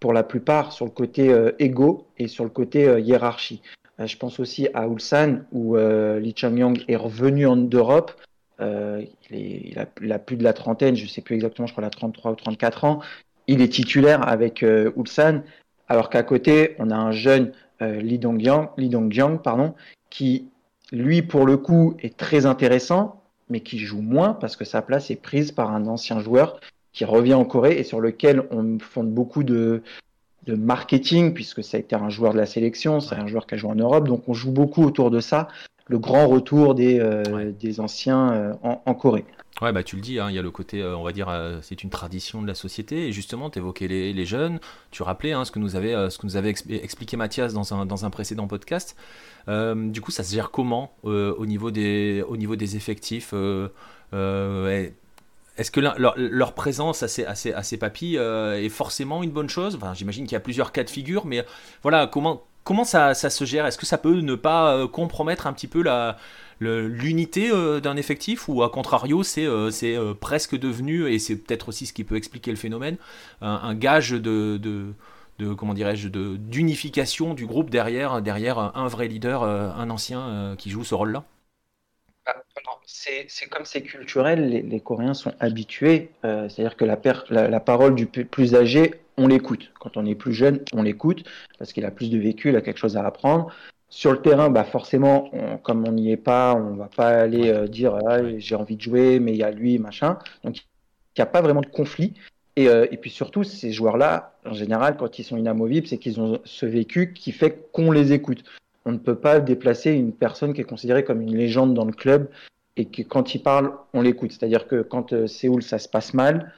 pour 0.00 0.12
la 0.12 0.22
plupart, 0.22 0.72
sur 0.72 0.84
le 0.84 0.90
côté 0.90 1.30
euh, 1.30 1.52
égo 1.58 2.06
et 2.18 2.28
sur 2.28 2.44
le 2.44 2.50
côté 2.50 2.86
euh, 2.86 3.00
hiérarchie. 3.00 3.62
Euh, 4.00 4.06
je 4.06 4.16
pense 4.16 4.40
aussi 4.40 4.68
à 4.74 4.86
Ulsan 4.86 5.40
où 5.52 5.76
Lee 5.76 6.34
Chang-yong 6.36 6.84
est 6.88 6.96
revenu 6.96 7.46
en 7.46 7.56
Europe 7.56 8.12
euh, 8.60 9.04
il, 9.30 9.78
a, 9.78 10.18
plus 10.18 10.36
de 10.36 10.44
la 10.44 10.52
trentaine, 10.52 10.96
je 10.96 11.04
ne 11.04 11.08
sais 11.08 11.20
plus 11.20 11.34
exactement, 11.34 11.66
je 11.66 11.72
crois 11.72 11.82
la 11.82 11.90
33 11.90 12.32
ou 12.32 12.34
34 12.34 12.84
ans. 12.84 13.00
Il 13.46 13.60
est 13.60 13.68
titulaire 13.68 14.26
avec 14.26 14.62
euh, 14.62 14.92
Ulsan, 14.96 15.42
alors 15.88 16.10
qu'à 16.10 16.22
côté, 16.22 16.74
on 16.78 16.90
a 16.90 16.96
un 16.96 17.12
jeune 17.12 17.52
euh, 17.82 18.00
Lee 18.00 18.18
Dong-jiang, 18.18 18.70
Lee 18.76 18.88
Dong 18.88 19.42
pardon, 19.42 19.74
qui, 20.10 20.48
lui, 20.92 21.22
pour 21.22 21.44
le 21.46 21.56
coup, 21.56 21.96
est 22.00 22.16
très 22.16 22.46
intéressant, 22.46 23.22
mais 23.48 23.60
qui 23.60 23.78
joue 23.78 24.00
moins 24.00 24.34
parce 24.34 24.56
que 24.56 24.64
sa 24.64 24.82
place 24.82 25.10
est 25.10 25.20
prise 25.20 25.52
par 25.52 25.72
un 25.72 25.86
ancien 25.86 26.20
joueur 26.20 26.60
qui 26.92 27.04
revient 27.04 27.34
en 27.34 27.44
Corée 27.44 27.78
et 27.78 27.84
sur 27.84 28.00
lequel 28.00 28.46
on 28.50 28.78
fonde 28.78 29.12
beaucoup 29.12 29.44
de, 29.44 29.82
de 30.46 30.54
marketing, 30.54 31.34
puisque 31.34 31.62
ça 31.62 31.76
a 31.76 31.80
été 31.80 31.96
un 31.96 32.08
joueur 32.08 32.32
de 32.32 32.38
la 32.38 32.46
sélection, 32.46 33.00
c'est 33.00 33.16
un 33.16 33.26
joueur 33.26 33.46
qui 33.46 33.54
a 33.54 33.56
joué 33.56 33.70
en 33.70 33.74
Europe, 33.74 34.06
donc 34.08 34.28
on 34.28 34.34
joue 34.34 34.52
beaucoup 34.52 34.84
autour 34.84 35.10
de 35.10 35.20
ça 35.20 35.48
le 35.88 35.98
grand 35.98 36.26
retour 36.26 36.74
des, 36.74 36.98
euh, 36.98 37.22
ouais. 37.32 37.52
des 37.52 37.80
anciens 37.80 38.32
euh, 38.32 38.52
en, 38.62 38.82
en, 38.84 38.94
Corée. 38.94 39.24
Ouais, 39.62 39.72
bah 39.72 39.82
tu 39.82 39.96
le 39.96 40.02
dis, 40.02 40.18
hein, 40.18 40.28
il 40.28 40.36
y 40.36 40.38
a 40.38 40.42
le 40.42 40.50
côté, 40.50 40.82
euh, 40.82 40.96
on 40.96 41.02
va 41.02 41.12
dire, 41.12 41.32
c'est 41.62 41.82
une 41.82 41.90
tradition 41.90 42.42
de 42.42 42.46
la 42.46 42.54
société. 42.54 43.08
Et 43.08 43.12
justement, 43.12 43.48
tu 43.48 43.58
évoquais 43.58 43.88
les, 43.88 44.12
les, 44.12 44.26
jeunes, 44.26 44.58
tu 44.90 45.02
rappelais 45.02 45.32
hein, 45.32 45.44
ce 45.44 45.52
que 45.52 45.58
nous 45.58 45.76
avait, 45.76 46.10
ce 46.10 46.18
que 46.18 46.26
nous 46.26 46.36
avait 46.36 46.50
expliqué 46.50 47.16
Mathias 47.16 47.54
dans 47.54 47.72
un, 47.72 47.86
dans 47.86 48.04
un 48.04 48.10
précédent 48.10 48.48
podcast. 48.48 48.96
du 49.48 50.00
coup, 50.00 50.10
ça 50.10 50.24
se 50.24 50.34
gère 50.34 50.50
comment 50.50 50.92
au, 51.04 51.46
niveau 51.46 51.70
des, 51.70 52.22
au 52.28 52.36
niveau 52.36 52.56
des 52.56 52.76
effectifs 52.76 53.32
est-ce 55.56 55.70
que 55.70 55.80
leur, 55.80 56.54
présence 56.54 57.02
à 57.02 57.08
ces, 57.08 57.24
à 57.24 57.62
papis 57.78 58.16
est 58.16 58.68
forcément 58.68 59.22
une 59.22 59.30
bonne 59.30 59.48
chose? 59.48 59.78
J'imagine 59.94 60.24
qu'il 60.24 60.32
y 60.32 60.36
a 60.36 60.40
plusieurs 60.40 60.72
cas 60.72 60.84
de 60.84 60.90
figure, 60.90 61.26
mais 61.26 61.44
voilà, 61.82 62.06
comment, 62.06 62.84
ça, 62.84 63.14
se 63.14 63.44
gère? 63.44 63.66
Est-ce 63.66 63.78
que 63.78 63.86
ça 63.86 63.98
peut 63.98 64.20
ne 64.20 64.34
pas 64.34 64.74
euh, 64.74 64.88
compromettre 64.88 65.46
un 65.46 65.52
petit 65.52 65.68
peu 65.68 65.84
l'unité 66.60 67.50
euh, 67.50 67.80
d'un 67.80 67.96
effectif? 67.96 68.48
Ou 68.48 68.62
à 68.62 68.70
contrario 68.70 69.22
c'est 69.22 69.46
euh, 69.46 70.14
presque 70.14 70.58
devenu 70.58 71.08
et 71.08 71.18
c'est 71.18 71.36
peut-être 71.36 71.68
aussi 71.68 71.86
ce 71.86 71.92
qui 71.92 72.04
peut 72.04 72.16
expliquer 72.16 72.50
le 72.50 72.56
phénomène 72.56 72.96
un, 73.40 73.74
gage 73.74 74.10
de, 74.10 74.92
comment 75.56 75.74
dirais-je 75.74 76.08
d'unification 76.08 77.34
du 77.34 77.46
groupe 77.46 77.70
derrière 77.70 78.20
derrière 78.20 78.58
un 78.58 78.88
vrai 78.88 79.08
leader 79.08 79.44
un 79.44 79.90
ancien 79.90 80.54
qui 80.58 80.70
joue 80.70 80.84
ce 80.84 80.94
rôle-là? 80.94 81.24
bah, 81.24 81.35
c'est 82.86 83.48
comme 83.50 83.64
c'est 83.64 83.82
culturel, 83.82 84.48
les, 84.48 84.62
les, 84.62 84.80
Coréens 84.80 85.14
sont 85.14 85.32
habitués, 85.40 86.10
euh, 86.24 86.48
c'est-à-dire 86.48 86.76
que 86.76 86.84
la, 86.84 86.98
la, 87.30 87.48
la, 87.48 87.60
parole 87.60 87.94
du 87.96 88.06
plus 88.06 88.54
âgé, 88.54 88.94
on 89.16 89.26
l'écoute. 89.26 89.72
Quand 89.80 89.96
on 89.96 90.06
est 90.06 90.14
plus 90.14 90.32
jeune, 90.32 90.60
on 90.72 90.82
l'écoute 90.82 91.24
parce 91.58 91.72
qu'il 91.72 91.84
a 91.84 91.90
plus 91.90 92.10
de 92.10 92.18
vécu, 92.18 92.50
il 92.50 92.56
a 92.56 92.60
quelque 92.60 92.78
chose 92.78 92.96
à 92.96 93.04
apprendre. 93.04 93.52
Sur 93.88 94.12
le 94.12 94.20
terrain, 94.20 94.50
bah 94.50 94.64
forcément, 94.64 95.30
comme 95.62 95.86
on 95.86 95.92
n'y 95.92 96.10
est 96.12 96.16
pas, 96.16 96.54
on 96.54 96.74
va 96.74 96.88
pas 96.88 97.08
aller 97.08 97.50
euh, 97.50 97.66
dire 97.66 97.98
ah, 98.06 98.18
j'ai 98.38 98.54
envie 98.54 98.76
de 98.76 98.82
jouer, 98.82 99.20
mais 99.20 99.32
il 99.32 99.38
y 99.38 99.44
a 99.44 99.50
lui, 99.50 99.78
machin. 99.78 100.18
Donc 100.44 100.58
il 100.58 100.62
n'y 101.18 101.22
a 101.22 101.26
pas 101.26 101.40
vraiment 101.40 101.62
de 101.62 101.66
conflit. 101.66 102.14
Et, 102.56 102.68
euh, 102.68 102.86
et 102.90 102.96
puis 102.96 103.10
surtout, 103.10 103.44
ces 103.44 103.72
joueurs-là, 103.72 104.34
en 104.44 104.54
général, 104.54 104.96
quand 104.96 105.18
ils 105.18 105.24
sont 105.24 105.36
inamovibles, 105.36 105.86
c'est 105.86 105.98
qu'ils 105.98 106.20
ont 106.20 106.40
ce 106.44 106.66
vécu 106.66 107.12
qui 107.12 107.32
fait 107.32 107.68
qu'on 107.72 107.90
les 107.90 108.12
écoute. 108.12 108.44
On 108.84 108.92
ne 108.92 108.98
peut 108.98 109.16
pas 109.16 109.40
déplacer 109.40 109.92
une 109.92 110.12
personne 110.12 110.54
qui 110.54 110.60
est 110.60 110.64
considérée 110.64 111.04
comme 111.04 111.20
une 111.20 111.36
légende 111.36 111.74
dans 111.74 111.84
le 111.84 111.92
club 111.92 112.28
et 112.76 112.86
que 112.86 113.02
quand 113.02 113.34
il 113.34 113.42
parle, 113.42 113.72
on 113.92 114.02
l'écoute. 114.02 114.32
C'est-à-dire 114.32 114.66
que 114.66 114.82
quand 114.82 115.12
euh, 115.12 115.26
Séoul, 115.26 115.62
ça 115.62 115.78
se 115.78 115.88
passe 115.88 116.14
mal, 116.14 116.52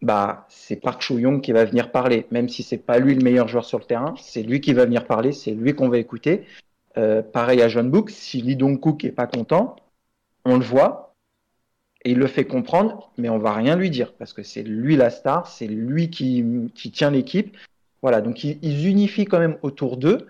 bah, 0.00 0.46
c'est 0.48 0.76
Park 0.76 1.02
Chou-young 1.02 1.40
qui 1.40 1.52
va 1.52 1.64
venir 1.64 1.92
parler. 1.92 2.26
Même 2.30 2.48
si 2.48 2.62
c'est 2.62 2.78
pas 2.78 2.98
lui 2.98 3.14
le 3.14 3.22
meilleur 3.22 3.48
joueur 3.48 3.64
sur 3.64 3.78
le 3.78 3.84
terrain, 3.84 4.14
c'est 4.18 4.42
lui 4.42 4.60
qui 4.60 4.72
va 4.72 4.84
venir 4.84 5.06
parler, 5.06 5.32
c'est 5.32 5.52
lui 5.52 5.74
qu'on 5.74 5.88
va 5.88 5.98
écouter. 5.98 6.46
Euh, 6.98 7.22
pareil 7.22 7.62
à 7.62 7.68
John 7.68 7.90
Book, 7.90 8.10
si 8.10 8.42
Lee 8.42 8.56
Dong-kook 8.56 9.04
est 9.04 9.12
pas 9.12 9.26
content, 9.26 9.76
on 10.44 10.56
le 10.56 10.64
voit 10.64 11.14
et 12.04 12.10
il 12.10 12.18
le 12.18 12.26
fait 12.26 12.44
comprendre, 12.44 13.12
mais 13.16 13.28
on 13.28 13.38
va 13.38 13.52
rien 13.54 13.76
lui 13.76 13.88
dire 13.88 14.12
parce 14.14 14.32
que 14.32 14.42
c'est 14.42 14.62
lui 14.62 14.96
la 14.96 15.10
star, 15.10 15.46
c'est 15.46 15.68
lui 15.68 16.10
qui, 16.10 16.44
qui 16.74 16.90
tient 16.90 17.10
l'équipe. 17.10 17.56
Voilà, 18.02 18.20
donc 18.20 18.42
ils, 18.42 18.58
ils, 18.62 18.88
unifient 18.88 19.26
quand 19.26 19.38
même 19.38 19.56
autour 19.62 19.96
d'eux 19.96 20.26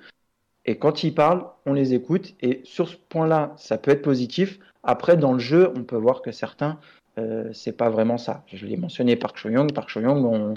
et 0.65 0.79
quand 0.79 1.03
ils 1.03 1.15
parlent, 1.15 1.45
on 1.67 1.73
les 1.73 1.95
écoute 1.95 2.35
et 2.41 2.61
sur 2.65 2.89
ce 2.89 2.97
point-là, 3.09 3.55
ça 3.57 3.79
peut 3.79 3.91
être 3.91 4.03
positif. 4.03 4.59
Après, 4.83 5.17
dans 5.17 5.33
le 5.33 5.39
jeu, 5.39 5.73
on 5.77 5.83
peut 5.85 5.97
voir 5.97 6.23
que 6.23 6.33
certains 6.33 6.79
euh, 7.19 7.51
c'est 7.53 7.77
pas 7.77 7.91
vraiment 7.91 8.17
ça. 8.17 8.43
Je 8.53 8.65
l'ai 8.65 8.77
mentionné 8.77 9.17
Park 9.17 9.37
Cho-young. 9.37 9.73
Park 9.73 9.91
Cho-young, 9.91 10.25
on, 10.25 10.55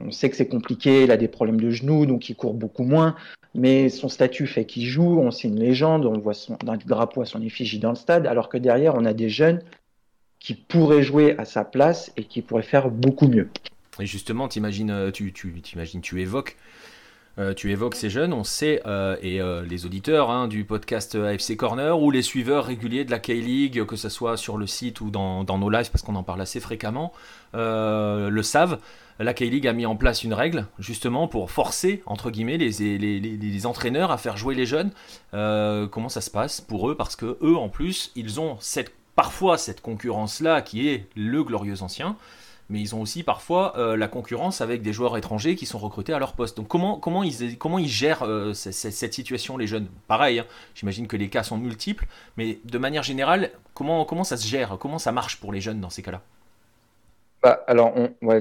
on, 0.00 0.10
sait 0.10 0.30
que 0.30 0.36
c'est 0.36 0.48
compliqué, 0.48 1.04
il 1.04 1.12
a 1.12 1.16
des 1.16 1.28
problèmes 1.28 1.60
de 1.60 1.70
genoux, 1.70 2.06
donc 2.06 2.28
il 2.28 2.34
court 2.34 2.54
beaucoup 2.54 2.82
moins. 2.82 3.14
Mais 3.54 3.88
son 3.88 4.08
statut 4.08 4.48
fait 4.48 4.64
qu'il 4.64 4.86
joue, 4.86 5.20
on 5.20 5.30
sait 5.30 5.46
une 5.46 5.60
légende, 5.60 6.06
on 6.06 6.18
voit 6.18 6.34
son, 6.34 6.58
un 6.66 6.76
drapeau 6.76 7.22
à 7.22 7.24
son 7.24 7.40
effigie 7.40 7.78
dans 7.78 7.90
le 7.90 7.94
stade, 7.94 8.26
alors 8.26 8.48
que 8.48 8.58
derrière, 8.58 8.96
on 8.96 9.04
a 9.04 9.12
des 9.12 9.28
jeunes 9.28 9.62
qui 10.40 10.54
pourraient 10.54 11.04
jouer 11.04 11.38
à 11.38 11.44
sa 11.44 11.64
place 11.64 12.12
et 12.16 12.24
qui 12.24 12.42
pourraient 12.42 12.62
faire 12.62 12.90
beaucoup 12.90 13.28
mieux. 13.28 13.48
Et 14.00 14.06
justement, 14.06 14.48
t'imagines, 14.48 14.90
euh, 14.90 15.12
tu, 15.12 15.32
tu, 15.32 15.54
tu 15.62 16.20
évoques 16.20 16.56
euh, 17.38 17.52
tu 17.52 17.72
évoques 17.72 17.96
ces 17.96 18.10
jeunes, 18.10 18.32
on 18.32 18.44
sait, 18.44 18.80
euh, 18.86 19.16
et 19.20 19.40
euh, 19.40 19.64
les 19.64 19.86
auditeurs 19.86 20.30
hein, 20.30 20.46
du 20.46 20.64
podcast 20.64 21.16
AFC 21.16 21.56
Corner 21.56 22.00
ou 22.00 22.12
les 22.12 22.22
suiveurs 22.22 22.66
réguliers 22.66 23.04
de 23.04 23.10
la 23.10 23.18
K-League, 23.18 23.84
que 23.86 23.96
ce 23.96 24.08
soit 24.08 24.36
sur 24.36 24.56
le 24.56 24.68
site 24.68 25.00
ou 25.00 25.10
dans, 25.10 25.44
nos 25.44 25.70
lives, 25.70 25.90
parce 25.90 26.02
qu'on 26.02 26.14
en 26.14 26.22
parle 26.22 26.40
assez 26.40 26.60
fréquemment, 26.60 27.12
le 27.54 28.42
savent. 28.42 28.78
La 29.20 29.32
K-League 29.32 29.66
a 29.68 29.72
mis 29.72 29.86
en 29.86 29.94
place 29.94 30.24
une 30.24 30.34
règle 30.34 30.66
justement 30.80 31.28
pour 31.28 31.52
forcer 31.52 32.02
entre 32.06 32.30
guillemets 32.30 32.56
les, 32.56 33.66
entraîneurs 33.66 34.10
à 34.10 34.18
faire 34.18 34.36
jouer 34.36 34.54
les 34.56 34.66
jeunes. 34.66 34.90
comment 35.32 36.08
ça 36.08 36.20
se 36.20 36.30
passe 36.30 36.60
pour 36.60 36.90
eux? 36.90 36.96
Parce 36.96 37.14
que 37.14 37.38
eux 37.42 37.56
en 37.56 37.68
plus 37.68 38.10
ils 38.16 38.40
ont 38.40 38.56
cette, 38.60 38.92
parfois 39.14 39.56
cette 39.56 39.80
concurrence 39.80 40.40
là 40.40 40.62
qui 40.62 40.88
est 40.88 41.06
le 41.14 41.44
glorieux 41.44 41.82
ancien 41.82 42.16
mais 42.70 42.80
ils 42.80 42.94
ont 42.94 43.00
aussi 43.00 43.22
parfois 43.22 43.76
euh, 43.76 43.96
la 43.96 44.08
concurrence 44.08 44.60
avec 44.60 44.82
des 44.82 44.92
joueurs 44.92 45.16
étrangers 45.16 45.54
qui 45.56 45.66
sont 45.66 45.78
recrutés 45.78 46.12
à 46.12 46.18
leur 46.18 46.32
poste. 46.32 46.56
Donc 46.56 46.68
comment, 46.68 47.22
ils, 47.22 47.88
gèrent 47.88 48.24
euh, 48.24 48.52
cette, 48.54 49.12
situation, 49.12 49.56
les 49.56 49.66
jeunes? 49.66 49.88
Pareil, 50.08 50.38
hein, 50.38 50.46
j'imagine 50.74 51.06
que 51.06 51.16
les 51.16 51.28
cas 51.28 51.42
sont 51.42 51.58
multiples, 51.58 52.06
mais 52.36 52.58
de 52.64 52.78
manière 52.78 53.02
générale, 53.02 53.50
comment, 53.74 54.24
ça 54.24 54.36
se 54.36 54.46
gère? 54.46 54.76
Comment 54.78 54.98
ça 54.98 55.12
marche 55.12 55.38
pour 55.40 55.52
les 55.52 55.60
jeunes 55.60 55.80
dans 55.80 55.90
ces 55.90 56.02
cas-là? 56.02 56.22
Bah, 57.42 57.62
alors, 57.66 57.94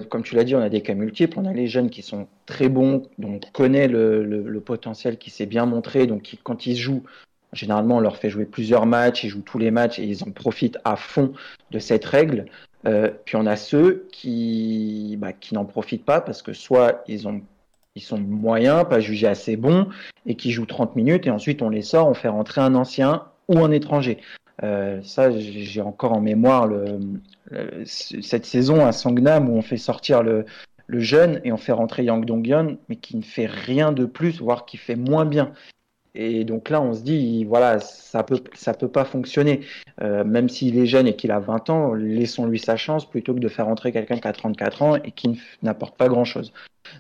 comme 0.09 0.23
tu 0.23 0.35
l'as 0.35 0.45
dit, 0.45 0.55
on 0.55 0.61
a 0.61 0.69
des 0.69 0.81
cas 0.81 0.93
multiples. 0.93 1.37
On 1.37 1.45
a 1.45 1.51
les 1.51 1.67
jeunes 1.67 1.89
qui 1.89 2.01
sont 2.01 2.27
très 2.45 2.69
bons, 2.69 3.09
dont 3.17 3.41
on 3.43 3.51
connaît 3.51 3.89
le, 3.89 4.61
potentiel 4.65 5.17
qui 5.17 5.29
s'est 5.29 5.45
bien 5.45 5.65
montré. 5.65 6.07
Donc, 6.07 6.37
quand 6.43 6.65
ils 6.65 6.77
jouent, 6.77 7.03
généralement, 7.53 7.98
on 7.98 8.00
leur 8.00 8.17
fait 8.17 8.29
jouer 8.29 8.45
plusieurs 8.45 8.86
matchs, 8.86 9.24
ils 9.24 9.29
jouent 9.29 9.41
tous 9.41 9.60
les 9.60 9.72
matchs 9.72 10.00
et 10.00 10.03
ils 10.03 10.24
en 10.24 10.31
profitent 10.31 10.77
à 10.83 10.95
fond 10.95 11.33
de 11.72 11.79
cette 11.79 12.05
règle. 12.05 12.45
Euh, 12.86 13.10
puis 13.25 13.36
on 13.36 13.45
a 13.45 13.55
ceux 13.55 14.07
qui, 14.12 15.15
bah, 15.19 15.33
qui 15.33 15.53
n'en 15.53 15.65
profitent 15.65 16.05
pas 16.05 16.22
parce 16.22 16.41
que 16.41 16.53
soit 16.53 17.03
ils, 17.07 17.27
ont, 17.27 17.41
ils 17.95 18.01
sont 18.01 18.19
moyens, 18.19 18.86
pas 18.89 19.00
jugés 19.00 19.27
assez 19.27 19.55
bons, 19.55 19.88
et 20.25 20.36
qui 20.36 20.51
jouent 20.51 20.65
30 20.65 20.95
minutes, 20.95 21.27
et 21.27 21.31
ensuite 21.31 21.62
on 21.62 21.69
les 21.69 21.81
sort, 21.81 22.07
on 22.07 22.13
fait 22.13 22.27
rentrer 22.27 22.62
un 22.62 22.75
ancien 22.75 23.24
ou 23.48 23.60
un 23.60 23.72
étranger. 23.72 24.17
Euh, 24.63 25.01
ça, 25.03 25.31
j'ai 25.31 25.81
encore 25.81 26.13
en 26.13 26.22
mémoire 26.22 26.69
cette 27.86 28.45
saison 28.45 28.86
à 28.86 28.91
Sangnam 28.91 29.50
où 29.50 29.55
on 29.55 29.62
fait 29.62 29.77
sortir 29.77 30.22
le, 30.22 30.45
le 30.88 31.00
jeune 31.00 31.41
et 31.43 31.51
on 31.51 31.57
fait 31.57 31.72
rentrer 31.72 32.03
Yang 32.03 32.25
Donghyun, 32.25 32.77
mais 32.89 32.95
qui 32.95 33.17
ne 33.17 33.22
fait 33.22 33.45
rien 33.45 33.91
de 33.91 34.05
plus, 34.05 34.39
voire 34.39 34.65
qui 34.65 34.77
fait 34.77 34.95
moins 34.95 35.25
bien. 35.25 35.53
Et 36.15 36.43
donc 36.43 36.70
là, 36.70 36.82
on 36.82 36.93
se 36.93 37.01
dit, 37.01 37.43
voilà, 37.43 37.79
ça 37.79 38.24
peut, 38.24 38.39
ça 38.53 38.74
peut 38.74 38.88
pas 38.88 39.05
fonctionner. 39.05 39.62
Euh, 40.01 40.24
même 40.24 40.48
s'il 40.48 40.77
est 40.77 40.86
jeune 40.86 41.08
et 41.08 41.15
qu'il 41.15 41.32
a 41.32 41.39
20 41.39 41.70
ans, 41.70 41.93
laissons-lui 41.93 42.60
sa 42.60 42.77
chance 42.77 43.10
plutôt 43.10 43.34
que 43.34 43.39
de 43.39 43.48
faire 43.48 43.67
entrer 43.67 43.91
quelqu'un 43.91 44.17
qui 44.17 44.27
a 44.27 44.34
34 44.34 44.82
ans 44.84 44.96
et 44.98 45.12
qui 45.12 45.41
n'apporte 45.63 45.98
pas 45.98 46.08
grand-chose. 46.08 46.53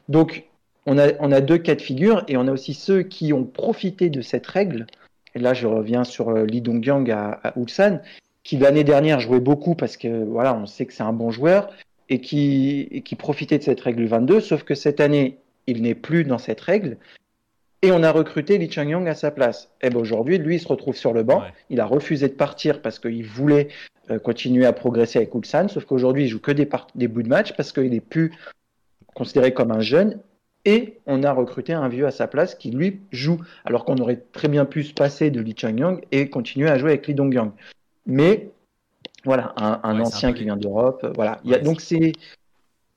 Donc, 0.09 0.45
on 0.85 0.97
a, 0.97 1.13
on 1.19 1.31
a 1.31 1.41
deux 1.41 1.59
cas 1.59 1.75
de 1.75 1.81
figure 1.81 2.23
et 2.27 2.37
on 2.37 2.47
a 2.47 2.51
aussi 2.51 2.73
ceux 2.73 3.03
qui 3.03 3.33
ont 3.33 3.43
profité 3.45 4.09
de 4.09 4.21
cette 4.21 4.47
règle. 4.47 4.87
Et 5.35 5.39
là, 5.39 5.53
je 5.53 5.67
reviens 5.67 6.03
sur 6.03 6.29
euh, 6.29 6.45
Lee 6.45 6.61
Dong-yang 6.61 7.09
à, 7.11 7.39
à 7.43 7.53
Ulsan, 7.57 7.99
qui 8.43 8.57
l'année 8.57 8.83
dernière 8.83 9.19
jouait 9.19 9.39
beaucoup 9.39 9.75
parce 9.75 9.95
que 9.95 10.23
voilà, 10.23 10.55
on 10.55 10.65
sait 10.65 10.85
que 10.85 10.93
c'est 10.93 11.03
un 11.03 11.13
bon 11.13 11.29
joueur 11.29 11.71
et 12.09 12.19
qui, 12.19 12.87
et 12.91 13.01
qui 13.01 13.15
profitait 13.15 13.59
de 13.59 13.63
cette 13.63 13.81
règle 13.81 14.05
22. 14.05 14.41
Sauf 14.41 14.63
que 14.63 14.75
cette 14.75 14.99
année, 14.99 15.37
il 15.67 15.83
n'est 15.83 15.95
plus 15.95 16.23
dans 16.23 16.39
cette 16.39 16.61
règle 16.61 16.97
et 17.83 17.91
on 17.91 18.01
a 18.01 18.11
recruté 18.11 18.57
Lee 18.57 18.71
Chang-yong 18.71 19.07
à 19.09 19.13
sa 19.13 19.29
place. 19.29 19.69
Et 19.81 19.89
ben 19.89 19.99
aujourd'hui, 19.99 20.37
lui, 20.37 20.55
il 20.55 20.59
se 20.59 20.67
retrouve 20.69 20.95
sur 20.95 21.11
le 21.11 21.23
banc. 21.23 21.43
Il 21.69 21.81
a 21.81 21.85
refusé 21.85 22.29
de 22.29 22.33
partir 22.33 22.81
parce 22.81 22.97
qu'il 22.97 23.25
voulait 23.25 23.67
euh, 24.09 24.19
continuer 24.19 24.65
à 24.65 24.71
progresser 24.71 25.19
avec 25.19 25.35
Ulsan. 25.35 25.67
Sauf 25.67 25.83
qu'aujourd'hui, 25.83 26.23
il 26.23 26.29
joue 26.29 26.39
que 26.39 26.53
des, 26.53 26.67
des 26.95 27.09
bouts 27.09 27.23
de 27.23 27.27
match 27.27 27.53
parce 27.57 27.73
qu'il 27.73 27.93
est 27.93 27.99
plus 27.99 28.31
considéré 29.13 29.53
comme 29.53 29.71
un 29.71 29.81
jeune. 29.81 30.17
Et 30.63 31.01
on 31.07 31.23
a 31.23 31.33
recruté 31.33 31.73
un 31.73 31.89
vieux 31.89 32.07
à 32.07 32.11
sa 32.11 32.25
place 32.27 32.55
qui, 32.55 32.71
lui, 32.71 33.01
joue. 33.11 33.41
Alors 33.65 33.83
qu'on 33.83 33.97
aurait 33.97 34.23
très 34.31 34.47
bien 34.47 34.63
pu 34.63 34.83
se 34.83 34.93
passer 34.93 35.29
de 35.29 35.41
Lee 35.41 35.55
Chang-yong 35.57 36.01
et 36.13 36.29
continuer 36.29 36.69
à 36.69 36.77
jouer 36.77 36.91
avec 36.91 37.05
Lee 37.05 37.15
Dong-yang. 37.15 37.51
Mais 38.05 38.49
voilà, 39.25 39.53
un, 39.57 39.99
ancien 39.99 40.31
qui 40.31 40.45
vient 40.45 40.55
d'Europe. 40.55 41.05
Voilà. 41.15 41.41
Il 41.43 41.51
y 41.51 41.53
a, 41.53 41.59
donc 41.59 41.81
c'est 41.81 42.13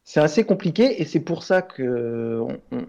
c'est 0.06 0.20
assez 0.20 0.44
compliqué 0.44 1.02
et 1.02 1.04
c'est 1.04 1.20
pour 1.20 1.42
ça 1.42 1.62
que 1.62 2.40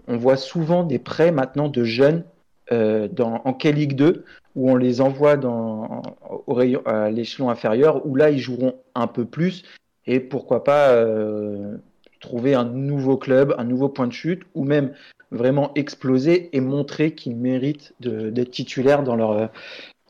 on, 0.06 0.16
voit 0.16 0.36
souvent 0.36 0.84
des 0.84 1.00
prêts 1.00 1.32
maintenant 1.32 1.68
de 1.68 1.82
jeunes 1.82 2.24
euh, 2.70 3.08
en 3.18 3.52
K-League 3.52 3.96
2 3.96 4.24
où 4.54 4.70
on 4.70 4.76
les 4.76 5.00
envoie 5.00 5.36
dans, 5.36 6.02
au 6.46 6.54
rayon, 6.54 6.80
à 6.86 7.10
l'échelon 7.10 7.50
inférieur 7.50 8.06
où 8.06 8.14
là 8.14 8.30
ils 8.30 8.38
joueront 8.38 8.76
un 8.94 9.08
peu 9.08 9.24
plus 9.24 9.64
et 10.06 10.20
pourquoi 10.20 10.62
pas 10.62 10.90
euh, 10.90 11.76
trouver 12.20 12.54
un 12.54 12.64
nouveau 12.64 13.16
club, 13.16 13.52
un 13.58 13.64
nouveau 13.64 13.88
point 13.88 14.06
de 14.06 14.12
chute 14.12 14.42
ou 14.54 14.62
même 14.62 14.92
vraiment 15.32 15.72
exploser 15.74 16.56
et 16.56 16.60
montrer 16.60 17.16
qu'ils 17.16 17.36
méritent 17.36 17.94
d'être 18.00 18.52
titulaires 18.52 19.02
dans 19.02 19.16
leur, 19.16 19.50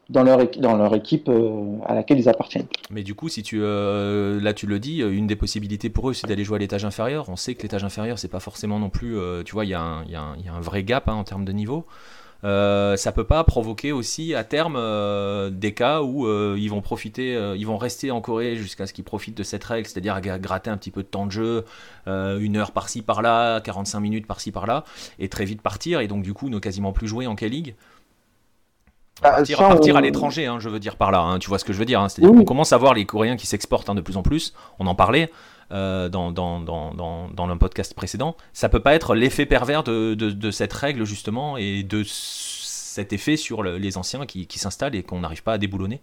dans 0.09 0.23
leur, 0.23 0.95
équipe 0.95 1.29
euh, 1.29 1.79
à 1.85 1.95
laquelle 1.95 2.19
ils 2.19 2.29
appartiennent. 2.29 2.67
Mais 2.91 3.03
du 3.03 3.15
coup, 3.15 3.29
si 3.29 3.43
tu, 3.43 3.61
euh, 3.61 4.41
là 4.41 4.55
tu 4.55 4.67
le 4.67 4.79
dis, 4.79 5.01
une 5.01 5.27
des 5.27 5.37
possibilités 5.37 5.91
pour 5.91 6.11
eux, 6.11 6.15
c'est 6.15 6.27
d'aller 6.27 6.45
jouer 6.45 6.57
à 6.57 6.59
l'étage 6.59 6.85
inférieur. 6.85 7.29
On 7.29 7.37
sait 7.37 7.55
que 7.55 7.63
l'étage 7.63 7.85
inférieur, 7.85 8.19
c'est 8.19 8.29
pas 8.29 8.41
forcément 8.41 8.79
non 8.79 8.91
plus, 8.91 9.19
euh, 9.19 9.43
tu 9.43 9.53
vois, 9.53 9.65
il 9.65 9.71
y, 9.71 9.75
a 9.75 9.83
un 9.83 10.61
vrai 10.61 10.83
gap 10.83 11.09
hein, 11.09 11.15
en 11.15 11.25
termes 11.25 11.45
de 11.45 11.53
niveau. 11.53 11.85
ça 12.43 13.13
peut 13.15 13.25
pas 13.25 13.45
provoquer 13.45 13.93
aussi 13.93 14.35
à 14.35 14.45
terme 14.45 14.79
des 15.51 15.75
cas 15.75 16.01
où 16.01 16.27
ils 16.57 16.69
vont 16.69 16.81
profiter, 16.81 17.35
ils 17.57 17.67
vont 17.67 17.77
rester 17.77 18.11
en 18.11 18.23
Corée 18.23 18.57
jusqu'à 18.57 18.87
ce 18.87 18.95
qu'ils 18.95 19.05
profitent 19.05 19.37
de 19.37 19.43
cette 19.43 19.65
règle, 19.65 19.87
c'est-à-dire 19.87 20.19
gratter 20.23 20.71
un 20.71 20.79
petit 20.79 20.91
peu 20.91 21.03
de 21.03 21.09
temps 21.09 21.27
de 21.27 21.33
jeu, 21.33 21.65
une 22.07 22.57
heure 22.57 22.73
par-ci 22.73 23.03
par-là, 23.03 23.61
45 23.61 24.01
minutes 24.01 24.27
par-ci 24.27 24.53
par-là, 24.53 24.85
et 25.19 25.29
très 25.29 25.45
vite 25.45 25.61
partir, 25.61 26.01
et 26.01 26.09
donc 26.09 26.23
du 26.23 26.33
coup 26.33 26.49
ne 26.49 26.59
quasiment 26.59 26.93
plus 26.93 27.09
jouer 27.09 27.27
en 27.27 27.35
K-League. 27.35 27.75
Ah, 29.23 29.43
partir, 29.57 29.97
à 29.97 30.01
l'étranger, 30.01 30.47
hein, 30.47 30.59
je 30.61 30.69
veux 30.69 30.79
dire 30.79 30.97
par 30.97 31.11
là. 31.11 31.21
Hein, 31.21 31.39
tu 31.39 31.49
vois 31.49 31.59
ce 31.59 31.65
que 31.65 31.73
je 31.73 31.79
veux 31.79 31.85
dire 31.85 32.01
hein, 32.01 32.09
C'est-à-dire 32.09 32.35
qu'on 32.35 32.45
commence 32.45 32.73
à 32.73 32.77
voir 32.77 32.95
les 32.95 33.05
Coréens 33.05 33.37
qui 33.37 33.47
s'exportent 33.47 33.95
de 33.95 34.01
plus 34.01 34.17
en 34.17 34.23
plus. 34.23 34.55
On 34.79 34.87
en 34.87 34.95
parlait 34.95 35.31
euh, 35.73 36.09
dans, 36.09 36.31
dans, 36.31 36.61
dans, 36.61 37.29
dans, 37.29 37.47
le 37.47 37.59
podcast 37.59 37.95
précédent. 37.95 38.37
Ça 38.53 38.69
peut 38.69 38.81
pas 38.81 38.95
être 38.95 39.15
l'effet 39.15 39.45
pervers 39.45 39.83
de, 39.83 40.15
de, 40.15 40.51
cette 40.51 40.73
règle 40.73 41.05
justement 41.05 41.57
et 41.57 41.83
de 41.83 42.05
cet 42.07 43.13
effet 43.13 43.37
sur 43.37 43.63
les 43.63 43.99
anciens 43.99 44.25
qui, 44.25 44.47
qui 44.47 44.59
s'installent 44.59 44.95
et 44.95 45.03
qu'on 45.03 45.21
n'arrive 45.21 45.43
pas 45.43 45.55
à 45.55 45.59
déboulonner. 45.59 46.01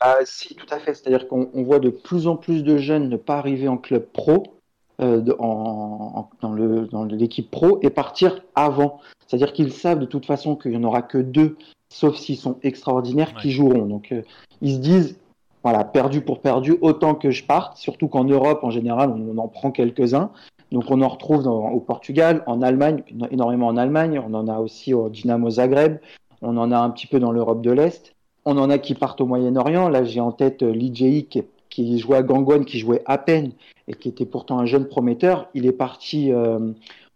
Ah, 0.00 0.18
si, 0.24 0.54
tout 0.54 0.66
à 0.70 0.78
fait. 0.78 0.94
C'est-à-dire 0.94 1.28
qu'on 1.28 1.62
voit 1.64 1.78
de 1.78 1.90
plus 1.90 2.26
en 2.26 2.36
plus 2.36 2.64
de 2.64 2.76
jeunes 2.76 3.08
ne 3.08 3.16
pas 3.16 3.36
arriver 3.36 3.68
en 3.68 3.76
club 3.76 4.04
pro. 4.12 4.53
Euh, 5.00 5.24
en, 5.40 6.28
dans 6.40 7.04
l'équipe 7.04 7.50
pro 7.50 7.80
et 7.82 7.90
partir 7.90 8.42
avant. 8.54 9.00
C'est-à-dire 9.26 9.52
qu'ils 9.52 9.72
savent 9.72 9.98
de 9.98 10.06
toute 10.06 10.24
façon 10.24 10.54
qu'il 10.54 10.70
n'y 10.70 10.76
en 10.76 10.84
aura 10.84 11.02
que 11.02 11.18
deux 11.18 11.56
sauf 11.94 12.16
s'ils 12.16 12.36
sont 12.36 12.58
extraordinaires, 12.62 13.34
qui 13.34 13.50
joueront. 13.50 13.86
Donc 13.86 14.12
euh, 14.12 14.22
ils 14.60 14.74
se 14.74 14.78
disent, 14.78 15.18
voilà, 15.62 15.84
perdu 15.84 16.20
pour 16.20 16.40
perdu, 16.40 16.76
autant 16.80 17.14
que 17.14 17.30
je 17.30 17.44
parte, 17.44 17.76
surtout 17.76 18.08
qu'en 18.08 18.24
Europe, 18.24 18.60
en 18.62 18.70
général, 18.70 19.10
on, 19.10 19.38
en 19.38 19.48
prend 19.48 19.70
quelques-uns. 19.70 20.30
Donc 20.72 20.84
on 20.88 21.00
en 21.02 21.08
retrouve 21.08 21.46
au 21.46 21.80
Portugal, 21.80 22.42
en 22.46 22.62
Allemagne, 22.62 23.02
énormément 23.30 23.68
en 23.68 23.76
Allemagne, 23.76 24.20
on 24.24 24.34
en 24.34 24.48
a 24.48 24.58
aussi 24.58 24.92
au 24.92 25.08
Dynamo 25.08 25.50
Zagreb, 25.50 25.98
on 26.42 26.56
en 26.56 26.72
a 26.72 26.78
un 26.78 26.90
petit 26.90 27.06
peu 27.06 27.20
dans 27.20 27.30
l'Europe 27.30 27.62
de 27.62 27.70
l'Est, 27.70 28.14
on 28.44 28.58
en 28.58 28.70
a 28.70 28.78
qui 28.78 28.94
partent 28.94 29.20
au 29.20 29.26
Moyen-Orient. 29.26 29.88
Là, 29.88 30.04
j'ai 30.04 30.20
en 30.20 30.32
tête 30.32 30.62
euh, 30.62 30.72
Lijei 30.72 31.24
qui, 31.24 31.42
qui, 31.74 31.98
jouait 31.98 32.16
à 32.16 32.22
Gangwon, 32.22 32.64
qui 32.64 32.78
jouait 32.78 33.02
à 33.06 33.18
peine 33.18 33.52
et 33.88 33.94
qui 33.94 34.08
était 34.08 34.26
pourtant 34.26 34.58
un 34.58 34.66
jeune 34.66 34.86
prometteur. 34.86 35.48
Il 35.54 35.66
est 35.66 35.72
parti 35.72 36.32
euh, 36.32 36.72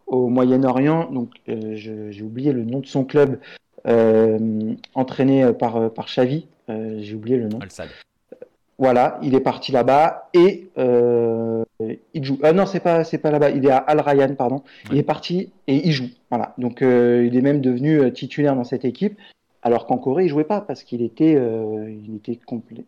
au 0.06 0.28
Moyen-Orient, 0.28 1.10
donc 1.10 1.30
euh, 1.48 1.74
j'ai 1.74 2.22
oublié 2.22 2.52
le 2.52 2.64
nom 2.64 2.80
de 2.80 2.86
son 2.86 3.04
club, 3.04 3.38
entraîné 4.94 5.52
par, 5.54 5.90
par 5.92 6.06
Xavi, 6.06 6.46
j'ai 6.68 7.14
oublié 7.14 7.36
le 7.38 7.48
nom. 7.48 7.58
Voilà, 8.78 9.18
il 9.22 9.34
est 9.34 9.40
parti 9.40 9.72
là-bas 9.72 10.30
et 10.34 10.68
euh, 10.78 11.64
il 12.14 12.24
joue. 12.24 12.38
Ah 12.44 12.52
non, 12.52 12.64
c'est 12.64 12.78
pas 12.78 13.02
c'est 13.02 13.18
pas 13.18 13.32
là-bas. 13.32 13.50
Il 13.50 13.66
est 13.66 13.70
à 13.70 13.78
Al 13.78 14.00
Rayyan, 14.00 14.36
pardon. 14.36 14.62
Il 14.92 14.98
est 14.98 15.02
parti 15.02 15.50
et 15.66 15.84
il 15.84 15.90
joue. 15.90 16.10
Voilà. 16.30 16.54
Donc 16.58 16.80
euh, 16.80 17.26
il 17.26 17.36
est 17.36 17.42
même 17.42 17.60
devenu 17.60 17.98
euh, 17.98 18.10
titulaire 18.10 18.54
dans 18.54 18.62
cette 18.62 18.84
équipe, 18.84 19.18
alors 19.62 19.86
qu'en 19.86 19.98
Corée 19.98 20.26
il 20.26 20.28
jouait 20.28 20.44
pas 20.44 20.60
parce 20.60 20.84
qu'il 20.84 21.02
était 21.02 21.32
il 21.32 22.14
était 22.14 22.38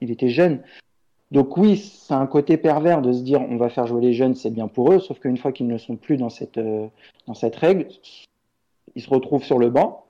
il 0.00 0.10
était 0.12 0.28
jeune. 0.28 0.60
Donc 1.30 1.56
oui, 1.56 1.76
c'est 1.76 2.14
un 2.14 2.26
côté 2.26 2.56
pervers 2.56 3.02
de 3.02 3.12
se 3.12 3.20
dire 3.20 3.40
on 3.40 3.56
va 3.56 3.68
faire 3.68 3.86
jouer 3.86 4.00
les 4.00 4.12
jeunes, 4.12 4.34
c'est 4.34 4.50
bien 4.50 4.68
pour 4.68 4.92
eux. 4.92 4.98
Sauf 4.98 5.20
qu'une 5.20 5.36
fois 5.36 5.52
qu'ils 5.52 5.68
ne 5.68 5.78
sont 5.78 5.96
plus 5.96 6.16
dans 6.16 6.30
cette 6.30 6.60
dans 7.26 7.34
cette 7.34 7.56
règle, 7.56 7.86
ils 8.96 9.02
se 9.02 9.10
retrouvent 9.10 9.44
sur 9.44 9.58
le 9.58 9.70
banc. 9.70 10.06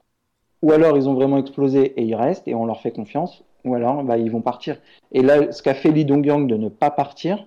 Ou 0.63 0.73
alors 0.73 0.97
ils 0.97 1.09
ont 1.09 1.15
vraiment 1.15 1.39
explosé 1.39 1.95
et 1.97 2.03
ils 2.03 2.15
restent 2.15 2.49
et 2.49 2.55
on 2.55 2.67
leur 2.67 2.81
fait 2.81 2.91
confiance 2.91 3.45
ou 3.65 3.75
alors 3.75 4.03
bah, 4.05 4.19
ils 4.19 4.31
vont 4.31 4.41
partir. 4.41 4.79
Et 5.13 5.23
là, 5.23 5.53
ce 5.53 5.63
qu'a 5.63 5.75
fait 5.75 5.91
Lee 5.91 6.05
Dong-yang 6.05 6.47
de 6.47 6.57
ne 6.57 6.69
pas 6.69 6.91
partir, 6.91 7.47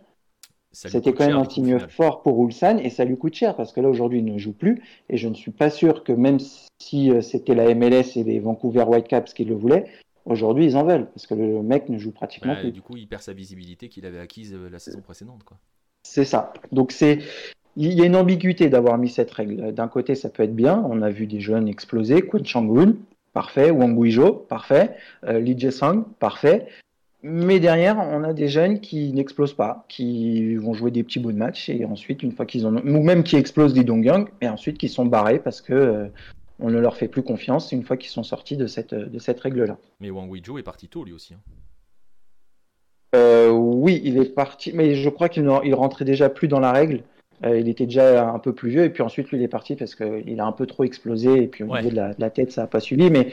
c'était 0.72 1.13
quand 1.13 1.27
même 1.27 1.38
un 1.38 1.48
signe 1.48 1.77
fort 1.80 2.24
pour 2.24 2.44
Ulsan 2.44 2.80
et 2.80 2.89
ça 2.89 3.06
lui 3.06 3.18
coûte 3.18 3.36
cher 3.36 3.56
parce 3.56 3.72
que 3.72 3.80
là 3.80 3.89
aujourd'hui 3.89 4.20
il 4.20 4.25
ne 4.25 4.39
joue 4.39 4.53
plus 4.53 4.82
et 5.10 5.18
je 5.18 5.27
ne 5.27 5.36
suis 5.36 5.51
pas 5.51 5.70
sûr 5.70 6.03
que 6.03 6.12
même 6.12 6.39
si 6.80 7.12
euh, 7.12 7.22
c'était 7.22 7.53
la 7.53 7.75
MLS 7.75 8.15
et 8.15 8.24
les 8.24 8.39
Vancouver 8.39 8.84
Whitecaps 8.84 9.34
qui 9.34 9.46
le 9.46 9.53
voulaient, 9.53 9.86
aujourd'hui 10.25 10.65
ils 10.65 10.77
en 10.77 10.84
veulent 10.84 11.08
parce 11.08 11.27
que 11.27 11.34
le 11.34 11.62
mec 11.62 11.89
ne 11.89 11.98
joue 11.98 12.12
pratiquement 12.12 12.56
plus. 12.56 12.72
Du 12.72 12.82
coup, 12.82 12.98
il 12.98 13.08
perd 13.08 13.22
sa 13.22 13.34
visibilité 13.34 13.89
qu'il 13.89 14.06
avait 14.06 14.20
acquise 14.20 14.53
euh, 14.53 14.70
la 14.70 14.80
saison 14.80 15.01
précédente. 15.01 15.42
C'est 16.03 16.25
ça. 16.25 16.53
Donc 16.72 16.92
c'est 16.92 17.20
il 17.75 17.94
y 17.94 18.01
a 18.01 18.06
une 18.06 18.15
ambiguïté 18.15 18.70
d'avoir 18.70 18.98
mis 18.98 19.10
cette 19.10 19.32
règle. 19.32 19.74
D'un 19.74 19.88
côté, 19.88 20.13
ça 20.15 20.30
peut 20.30 20.44
être 20.44 20.56
bien. 20.56 20.84
On 20.88 21.01
a 21.01 21.10
vu 21.10 21.25
des 21.25 21.39
jeunes 21.39 21.68
exploser. 21.68 22.22
Kwon 22.22 22.44
Chang-un, 22.44 22.94
parfait. 23.34 23.72
Wang 23.72 23.98
Guizhou, 23.98 24.34
parfait. 24.34 24.96
Euh, 25.25 25.39
Li 25.39 25.58
Jae-sung, 25.58 26.03
parfait. 26.20 26.68
Mais 27.24 27.62
derrière, 27.62 27.98
on 27.98 28.24
a 28.25 28.34
des 28.34 28.50
jeunes 28.50 28.82
qui 28.82 29.13
n'explosent 29.13 29.53
pas, 29.53 29.86
qui 29.88 30.56
vont 30.56 30.74
jouer 30.74 30.92
des 30.92 31.03
petits 31.03 31.20
bouts 31.20 31.32
de 31.32 31.38
match 31.38 31.70
et 31.70 31.86
ensuite, 31.86 32.22
une 32.22 32.34
fois 32.34 32.46
qu'ils 32.46 32.68
ont, 32.68 32.75
ou 32.75 33.01
même 33.01 33.24
qui 33.24 33.38
explosent 33.38 33.74
des 33.74 33.86
Dongyang, 33.86 34.27
et 34.42 34.50
ensuite 34.50 34.77
qui 34.77 34.89
sont 34.89 35.06
barrés 35.06 35.39
parce 35.39 35.62
que 35.62 35.74
euh, 35.74 36.08
on 36.60 36.69
ne 36.69 36.79
leur 36.79 36.95
fait 36.95 37.07
plus 37.07 37.24
confiance 37.24 37.72
une 37.72 37.83
fois 37.83 37.98
qu'ils 37.98 38.12
sont 38.12 38.24
sortis 38.24 38.57
de 38.57 38.67
cette, 38.67 38.93
de 38.93 39.19
cette 39.19 39.39
règle-là. 39.39 39.77
Mais 40.00 40.10
Wang 40.10 40.29
Guizhou 40.31 40.57
est 40.57 40.63
parti 40.63 40.88
tôt 40.88 41.03
lui 41.03 41.13
aussi. 41.13 41.33
Hein. 41.33 41.39
Euh, 43.15 43.50
oui, 43.50 44.01
il 44.03 44.17
est 44.17 44.33
parti, 44.33 44.72
mais 44.74 44.95
je 44.95 45.10
crois 45.10 45.29
qu'il 45.29 45.48
il 45.63 45.75
rentrait 45.75 46.05
déjà 46.05 46.29
plus 46.29 46.48
dans 46.48 46.59
la 46.59 46.72
règle. 46.72 47.03
Euh, 47.46 47.59
il 47.59 47.68
était 47.68 47.85
déjà 47.85 48.29
un 48.29 48.39
peu 48.39 48.53
plus 48.53 48.70
vieux 48.70 48.83
et 48.83 48.89
puis 48.89 49.03
ensuite 49.03 49.29
lui 49.29 49.37
il 49.37 49.44
est 49.44 49.50
parti 49.50 49.75
parce 49.75 49.96
qu'il 49.96 50.39
a 50.39 50.46
un 50.46 50.51
peu 50.51 50.66
trop 50.66 50.83
explosé 50.83 51.44
et 51.44 51.48
puis 51.48 51.63
au 51.63 51.75
niveau 51.75 51.89
de 51.89 52.13
la, 52.18 52.29
tête 52.29 52.51
ça 52.51 52.61
n'a 52.61 52.68
pas 52.68 52.79
suivi. 52.79 53.09
Mais 53.11 53.31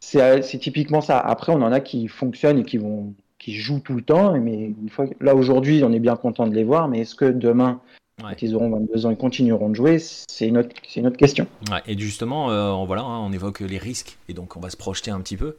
c'est 0.00 0.58
typiquement 0.58 1.00
ça. 1.00 1.18
Après 1.18 1.52
on 1.52 1.62
en 1.62 1.72
a 1.72 1.80
qui 1.80 2.08
fonctionnent 2.08 2.58
et 2.58 2.64
qui 2.64 2.78
vont 2.78 3.14
qui 3.38 3.54
jouent 3.54 3.80
tout 3.80 3.94
le 3.94 4.02
temps. 4.02 4.38
Mais 4.38 4.74
une 4.80 4.88
fois 4.90 5.06
là 5.20 5.34
aujourd'hui 5.34 5.82
on 5.84 5.92
est 5.92 6.00
bien 6.00 6.16
content 6.16 6.46
de 6.46 6.54
les 6.54 6.64
voir. 6.64 6.88
Mais 6.88 7.00
est-ce 7.00 7.14
que 7.14 7.24
demain 7.24 7.80
quand 8.20 8.42
ils 8.42 8.54
auront 8.54 8.70
22 8.70 9.06
ans, 9.06 9.10
ils 9.10 9.16
continueront 9.16 9.70
de 9.70 9.74
jouer, 9.74 9.98
c'est 9.98 10.46
une, 10.46 10.58
autre, 10.58 10.70
une 10.96 11.06
autre 11.06 11.16
question. 11.16 11.46
et 11.86 11.98
justement, 11.98 12.50
euh, 12.50 12.72
voilà, 12.84 13.02
hein, 13.02 13.20
on 13.20 13.32
évoque 13.32 13.60
les 13.60 13.78
risques, 13.78 14.18
et 14.28 14.34
donc 14.34 14.56
on 14.56 14.60
va 14.60 14.70
se 14.70 14.76
projeter 14.76 15.10
un 15.10 15.20
petit 15.20 15.36
peu. 15.36 15.56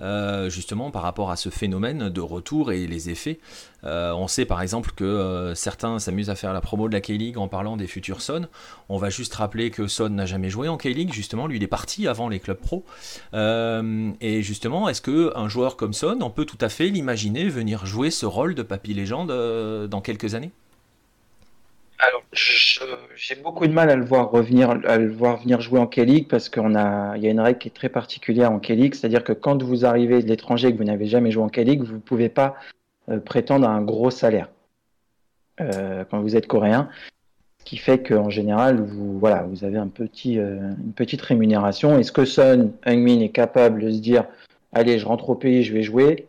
Euh, 0.00 0.48
justement 0.48 0.92
par 0.92 1.02
rapport 1.02 1.32
à 1.32 1.34
ce 1.34 1.48
phénomène 1.48 2.08
de 2.08 2.20
retour 2.20 2.70
et 2.70 2.86
les 2.86 3.10
effets. 3.10 3.40
Euh, 3.82 4.12
on 4.12 4.28
sait 4.28 4.44
par 4.44 4.62
exemple 4.62 4.92
que 4.94 5.54
certains 5.56 5.98
s'amusent 5.98 6.30
à 6.30 6.36
faire 6.36 6.52
la 6.52 6.60
promo 6.60 6.86
de 6.86 6.92
la 6.92 7.00
K-League 7.00 7.36
en 7.36 7.48
parlant 7.48 7.76
des 7.76 7.88
futurs 7.88 8.20
Son. 8.20 8.46
On 8.88 8.96
va 8.96 9.10
juste 9.10 9.34
rappeler 9.34 9.72
que 9.72 9.88
Son 9.88 10.10
n'a 10.10 10.24
jamais 10.24 10.50
joué 10.50 10.68
en 10.68 10.76
K-League, 10.76 11.12
justement, 11.12 11.48
lui 11.48 11.56
il 11.56 11.64
est 11.64 11.66
parti 11.66 12.06
avant 12.06 12.28
les 12.28 12.38
clubs 12.38 12.60
pro. 12.60 12.84
et 13.34 14.42
justement, 14.42 14.88
est-ce 14.88 15.00
que 15.00 15.36
un 15.36 15.48
joueur 15.48 15.76
comme 15.76 15.92
Son, 15.92 16.18
on 16.20 16.30
peut 16.30 16.44
tout 16.44 16.58
à 16.60 16.68
fait 16.68 16.90
l'imaginer 16.90 17.48
venir 17.48 17.84
jouer 17.84 18.12
ce 18.12 18.24
rôle 18.24 18.54
de 18.54 18.62
papy 18.62 18.94
légende 18.94 19.32
dans 19.88 20.00
quelques 20.00 20.36
années? 20.36 20.52
Alors, 21.98 22.22
j'ai 22.32 23.34
beaucoup 23.34 23.66
de 23.66 23.72
mal 23.72 23.90
à 23.90 23.96
le 23.96 24.04
voir 24.04 24.30
revenir, 24.30 24.70
à 24.70 24.98
le 24.98 25.10
voir 25.10 25.38
venir 25.38 25.60
jouer 25.60 25.80
en 25.80 25.88
K-League 25.88 26.28
parce 26.28 26.48
qu'on 26.48 26.76
a, 26.76 27.16
il 27.16 27.24
y 27.24 27.26
a 27.26 27.30
une 27.30 27.40
règle 27.40 27.58
qui 27.58 27.68
est 27.68 27.72
très 27.72 27.88
particulière 27.88 28.52
en 28.52 28.60
K-League, 28.60 28.94
c'est-à-dire 28.94 29.24
que 29.24 29.32
quand 29.32 29.64
vous 29.64 29.84
arrivez 29.84 30.22
de 30.22 30.28
l'étranger 30.28 30.68
et 30.68 30.72
que 30.72 30.78
vous 30.78 30.84
n'avez 30.84 31.06
jamais 31.06 31.32
joué 31.32 31.42
en 31.42 31.48
K-League, 31.48 31.82
vous 31.82 31.94
ne 31.94 31.98
pouvez 32.00 32.28
pas 32.28 32.54
euh, 33.08 33.18
prétendre 33.18 33.68
à 33.68 33.72
un 33.72 33.82
gros 33.82 34.10
salaire 34.10 34.48
euh, 35.60 36.04
quand 36.08 36.20
vous 36.20 36.36
êtes 36.36 36.46
coréen, 36.46 36.88
ce 37.58 37.64
qui 37.64 37.78
fait 37.78 38.00
qu'en 38.06 38.30
général, 38.30 38.80
vous, 38.80 39.18
voilà, 39.18 39.42
vous 39.42 39.64
avez 39.64 39.78
un 39.78 39.88
petit, 39.88 40.38
euh, 40.38 40.60
une 40.78 40.92
petite 40.92 41.22
rémunération. 41.22 41.98
Est-ce 41.98 42.12
que 42.12 42.24
Son 42.24 42.70
Heung-min 42.86 43.20
est 43.20 43.30
capable 43.30 43.82
de 43.82 43.90
se 43.90 43.98
dire, 43.98 44.24
allez, 44.72 45.00
je 45.00 45.06
rentre 45.06 45.30
au 45.30 45.34
pays, 45.34 45.64
je 45.64 45.72
vais 45.72 45.82
jouer 45.82 46.28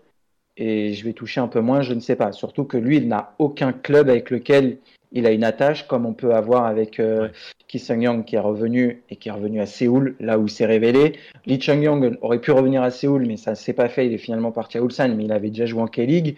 et 0.58 0.96
je 0.96 1.06
vais 1.06 1.14
toucher 1.14 1.42
un 1.42 1.48
peu 1.48 1.62
moins, 1.62 1.84
je 1.84 1.94
ne 1.94 2.00
sais 2.00 2.16
pas. 2.16 2.32
Surtout 2.32 2.64
que 2.64 2.78
lui, 2.78 2.98
il 2.98 3.08
n'a 3.08 3.36
aucun 3.38 3.72
club 3.72 4.10
avec 4.10 4.32
lequel 4.32 4.80
il 5.12 5.26
a 5.26 5.32
une 5.32 5.44
attache 5.44 5.88
comme 5.88 6.06
on 6.06 6.14
peut 6.14 6.34
avoir 6.34 6.66
avec 6.66 7.00
euh, 7.00 7.30
Ki 7.68 7.80
Sung-young 7.80 8.26
qui 8.26 8.36
est 8.36 8.40
revenu 8.40 9.04
et 9.10 9.16
qui 9.16 9.30
est 9.30 9.32
revenu 9.32 9.60
à 9.60 9.66
Séoul, 9.66 10.16
là 10.20 10.38
où 10.38 10.46
il 10.46 10.52
s'est 10.52 10.66
révélé. 10.66 11.14
Lee 11.46 11.60
Chung-young 11.60 12.18
aurait 12.22 12.40
pu 12.40 12.52
revenir 12.52 12.84
à 12.84 12.92
Séoul, 12.92 13.26
mais 13.26 13.38
ça 13.38 13.52
ne 13.52 13.56
s'est 13.56 13.74
pas 13.74 13.90
fait. 13.90 14.06
Il 14.06 14.14
est 14.14 14.20
finalement 14.20 14.52
parti 14.52 14.78
à 14.78 14.82
Ulsan, 14.82 15.16
mais 15.16 15.26
il 15.26 15.32
avait 15.32 15.50
déjà 15.50 15.66
joué 15.66 15.82
en 15.82 15.88
K-League. 15.88 16.38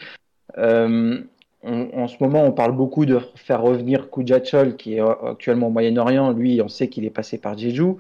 Euh, 0.58 1.22
en 1.64 2.08
ce 2.08 2.16
moment, 2.22 2.44
on 2.44 2.52
parle 2.52 2.76
beaucoup 2.76 3.06
de 3.06 3.20
faire 3.36 3.62
revenir 3.62 4.10
Kujachol, 4.10 4.76
qui 4.78 4.96
est 4.96 5.02
actuellement 5.02 5.68
au 5.68 5.72
Moyen-Orient. 5.72 6.32
Lui, 6.32 6.62
on 6.62 6.68
sait 6.68 6.88
qu'il 6.88 7.06
est 7.06 7.12
passé 7.12 7.38
par 7.38 7.58
Jeju. 7.58 7.98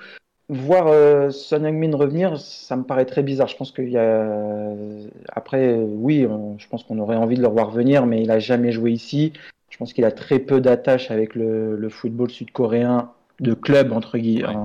Voir 0.49 0.87
euh, 0.87 1.29
Son 1.29 1.63
Heung-min 1.63 1.95
revenir, 1.95 2.39
ça 2.39 2.75
me 2.75 2.83
paraît 2.83 3.05
très 3.05 3.23
bizarre. 3.23 3.47
Je 3.47 3.55
pense 3.55 3.71
qu'il 3.71 3.89
y 3.89 3.97
a. 3.97 4.25
Après, 5.31 5.75
oui, 5.75 6.27
je 6.57 6.67
pense 6.67 6.83
qu'on 6.83 6.99
aurait 6.99 7.15
envie 7.15 7.35
de 7.35 7.41
le 7.41 7.47
voir 7.47 7.71
venir, 7.71 8.05
mais 8.05 8.21
il 8.21 8.27
n'a 8.27 8.39
jamais 8.39 8.71
joué 8.71 8.91
ici. 8.91 9.31
Je 9.71 9.77
pense 9.77 9.93
qu'il 9.93 10.05
a 10.05 10.11
très 10.11 10.37
peu 10.37 10.61
d'attache 10.61 11.09
avec 11.09 11.33
le, 11.33 11.89
football 11.89 12.29
sud-coréen 12.29 13.11
de 13.39 13.53
club, 13.55 13.91
entre 13.93 14.19
guillemets. 14.19 14.55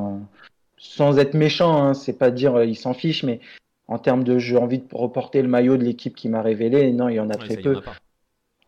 Sans 0.76 1.18
être 1.18 1.32
méchant, 1.32 1.82
hein, 1.82 1.94
c'est 1.94 2.18
pas 2.18 2.30
dire 2.30 2.56
euh, 2.56 2.66
il 2.66 2.76
s'en 2.76 2.92
fiche, 2.92 3.22
mais 3.22 3.40
en 3.88 3.98
termes 3.98 4.24
de 4.24 4.38
j'ai 4.38 4.58
envie 4.58 4.78
de 4.78 4.86
reporter 4.92 5.40
le 5.40 5.48
maillot 5.48 5.78
de 5.78 5.84
l'équipe 5.84 6.14
qui 6.14 6.28
m'a 6.28 6.42
révélé, 6.42 6.92
non, 6.92 7.08
il 7.08 7.14
y 7.14 7.20
en 7.20 7.30
a 7.30 7.34
très 7.34 7.56
peu. 7.56 7.80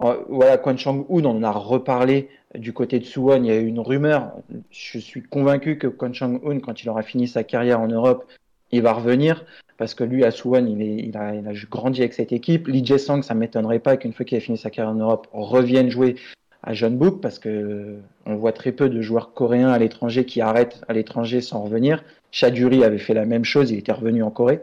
voilà, 0.01 0.57
Kwon 0.57 0.79
Chang-un, 0.79 1.05
on 1.11 1.25
en 1.27 1.43
a 1.43 1.51
reparlé 1.51 2.31
du 2.55 2.73
côté 2.73 2.99
de 2.99 3.05
Suwon, 3.05 3.45
il 3.45 3.47
y 3.47 3.51
a 3.51 3.57
eu 3.57 3.67
une 3.67 3.81
rumeur. 3.81 4.33
Je 4.71 4.99
suis 4.99 5.23
convaincu 5.23 5.77
que 5.77 5.87
Kwon 5.87 6.15
Chang-un, 6.15 6.61
quand 6.61 6.83
il 6.83 6.89
aura 6.89 7.03
fini 7.03 7.29
sa 7.29 7.45
carrière 7.45 7.81
en 7.81 7.89
Europe, 7.89 8.25
il 8.73 8.83
va 8.83 8.93
revenir 8.93 9.45
parce 9.77 9.95
que 9.95 10.05
lui, 10.05 10.25
à 10.25 10.31
Suwon, 10.31 10.67
il, 10.67 10.83
il, 10.83 11.17
a, 11.17 11.35
il, 11.35 11.67
grandi 11.71 12.01
avec 12.01 12.13
cette 12.13 12.33
équipe. 12.33 12.67
Lee 12.67 12.85
Jae-sung, 12.85 13.23
ça 13.23 13.35
m'étonnerait 13.35 13.79
pas 13.79 13.97
qu'une 13.97 14.13
fois 14.13 14.25
qu'il 14.25 14.37
a 14.37 14.41
fini 14.41 14.59
sa 14.59 14.71
carrière 14.71 14.93
en 14.93 14.99
Europe, 14.99 15.29
revienne 15.33 15.89
jouer 15.89 16.17
à 16.65 16.75
Jeonbuk 16.75 17.21
parce 17.21 17.39
que 17.39 17.97
on 18.27 18.35
voit 18.35 18.53
très 18.53 18.73
peu 18.73 18.89
de 18.89 19.01
joueurs 19.01 19.33
coréens 19.33 19.71
à 19.71 19.79
l'étranger 19.79 20.25
qui 20.25 20.41
arrêtent 20.41 20.83
à 20.89 20.93
l'étranger 20.93 21.41
sans 21.41 21.63
revenir. 21.63 22.03
Chaduri 22.33 22.85
avait 22.85 22.99
fait 22.99 23.15
la 23.15 23.25
même 23.25 23.45
chose, 23.45 23.71
il 23.71 23.79
était 23.79 23.93
revenu 23.93 24.23
en 24.23 24.31
Corée. 24.31 24.61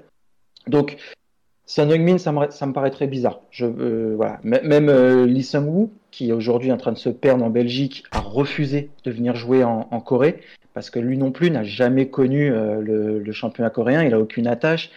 Donc, 0.68 0.98
Son 1.68 1.90
Heung-min, 1.90 2.18
ça, 2.20 2.32
me, 2.32 2.72
paraît 2.72 2.92
très 2.92 3.08
bizarre. 3.08 3.40
Je, 3.50 3.66
euh, 3.66 4.14
voilà. 4.16 4.40
Même 4.44 4.90
euh, 4.90 5.26
Lee 5.26 5.44
Sung-woo, 5.44 5.92
qui 6.12 6.30
est 6.30 6.34
aujourd'hui 6.34 6.72
en 6.72 6.78
train 6.78 6.92
de 6.92 6.98
se 6.98 7.10
perdre 7.10 7.44
en 7.44 7.50
Belgique, 7.50 8.04
a 8.12 8.20
refusé 8.20 8.90
de 9.04 9.12
venir 9.12 9.36
jouer 9.36 9.64
en, 9.64 9.88
en 9.90 10.00
Corée 10.00 10.42
parce 10.76 10.90
que 10.90 11.00
lui 11.00 11.18
non 11.18 11.32
plus 11.32 11.50
n'a 11.50 11.64
jamais 11.64 12.10
connu 12.10 12.52
euh, 12.52 12.82
le, 12.82 13.32
championnat 13.32 13.72
coréen, 13.72 14.04
il 14.04 14.14
a 14.14 14.20
aucune 14.20 14.46
attache. 14.46 14.92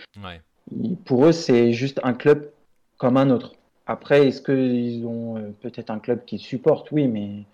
pour 1.06 1.24
eux, 1.24 1.32
c'est 1.32 1.72
juste 1.72 2.00
un 2.02 2.12
club 2.12 2.50
comme 2.98 3.16
un 3.16 3.30
autre. 3.30 3.54
Après, 3.86 4.26
est-ce 4.26 4.42
qu'ils 4.42 5.06
ont 5.06 5.38
euh, 5.38 5.54
peut-être 5.62 5.90
un 5.90 6.00
club 6.00 6.24
qui 6.26 6.38
supporte 6.38 6.90
Oui, 6.90 7.06
mais 7.06 7.44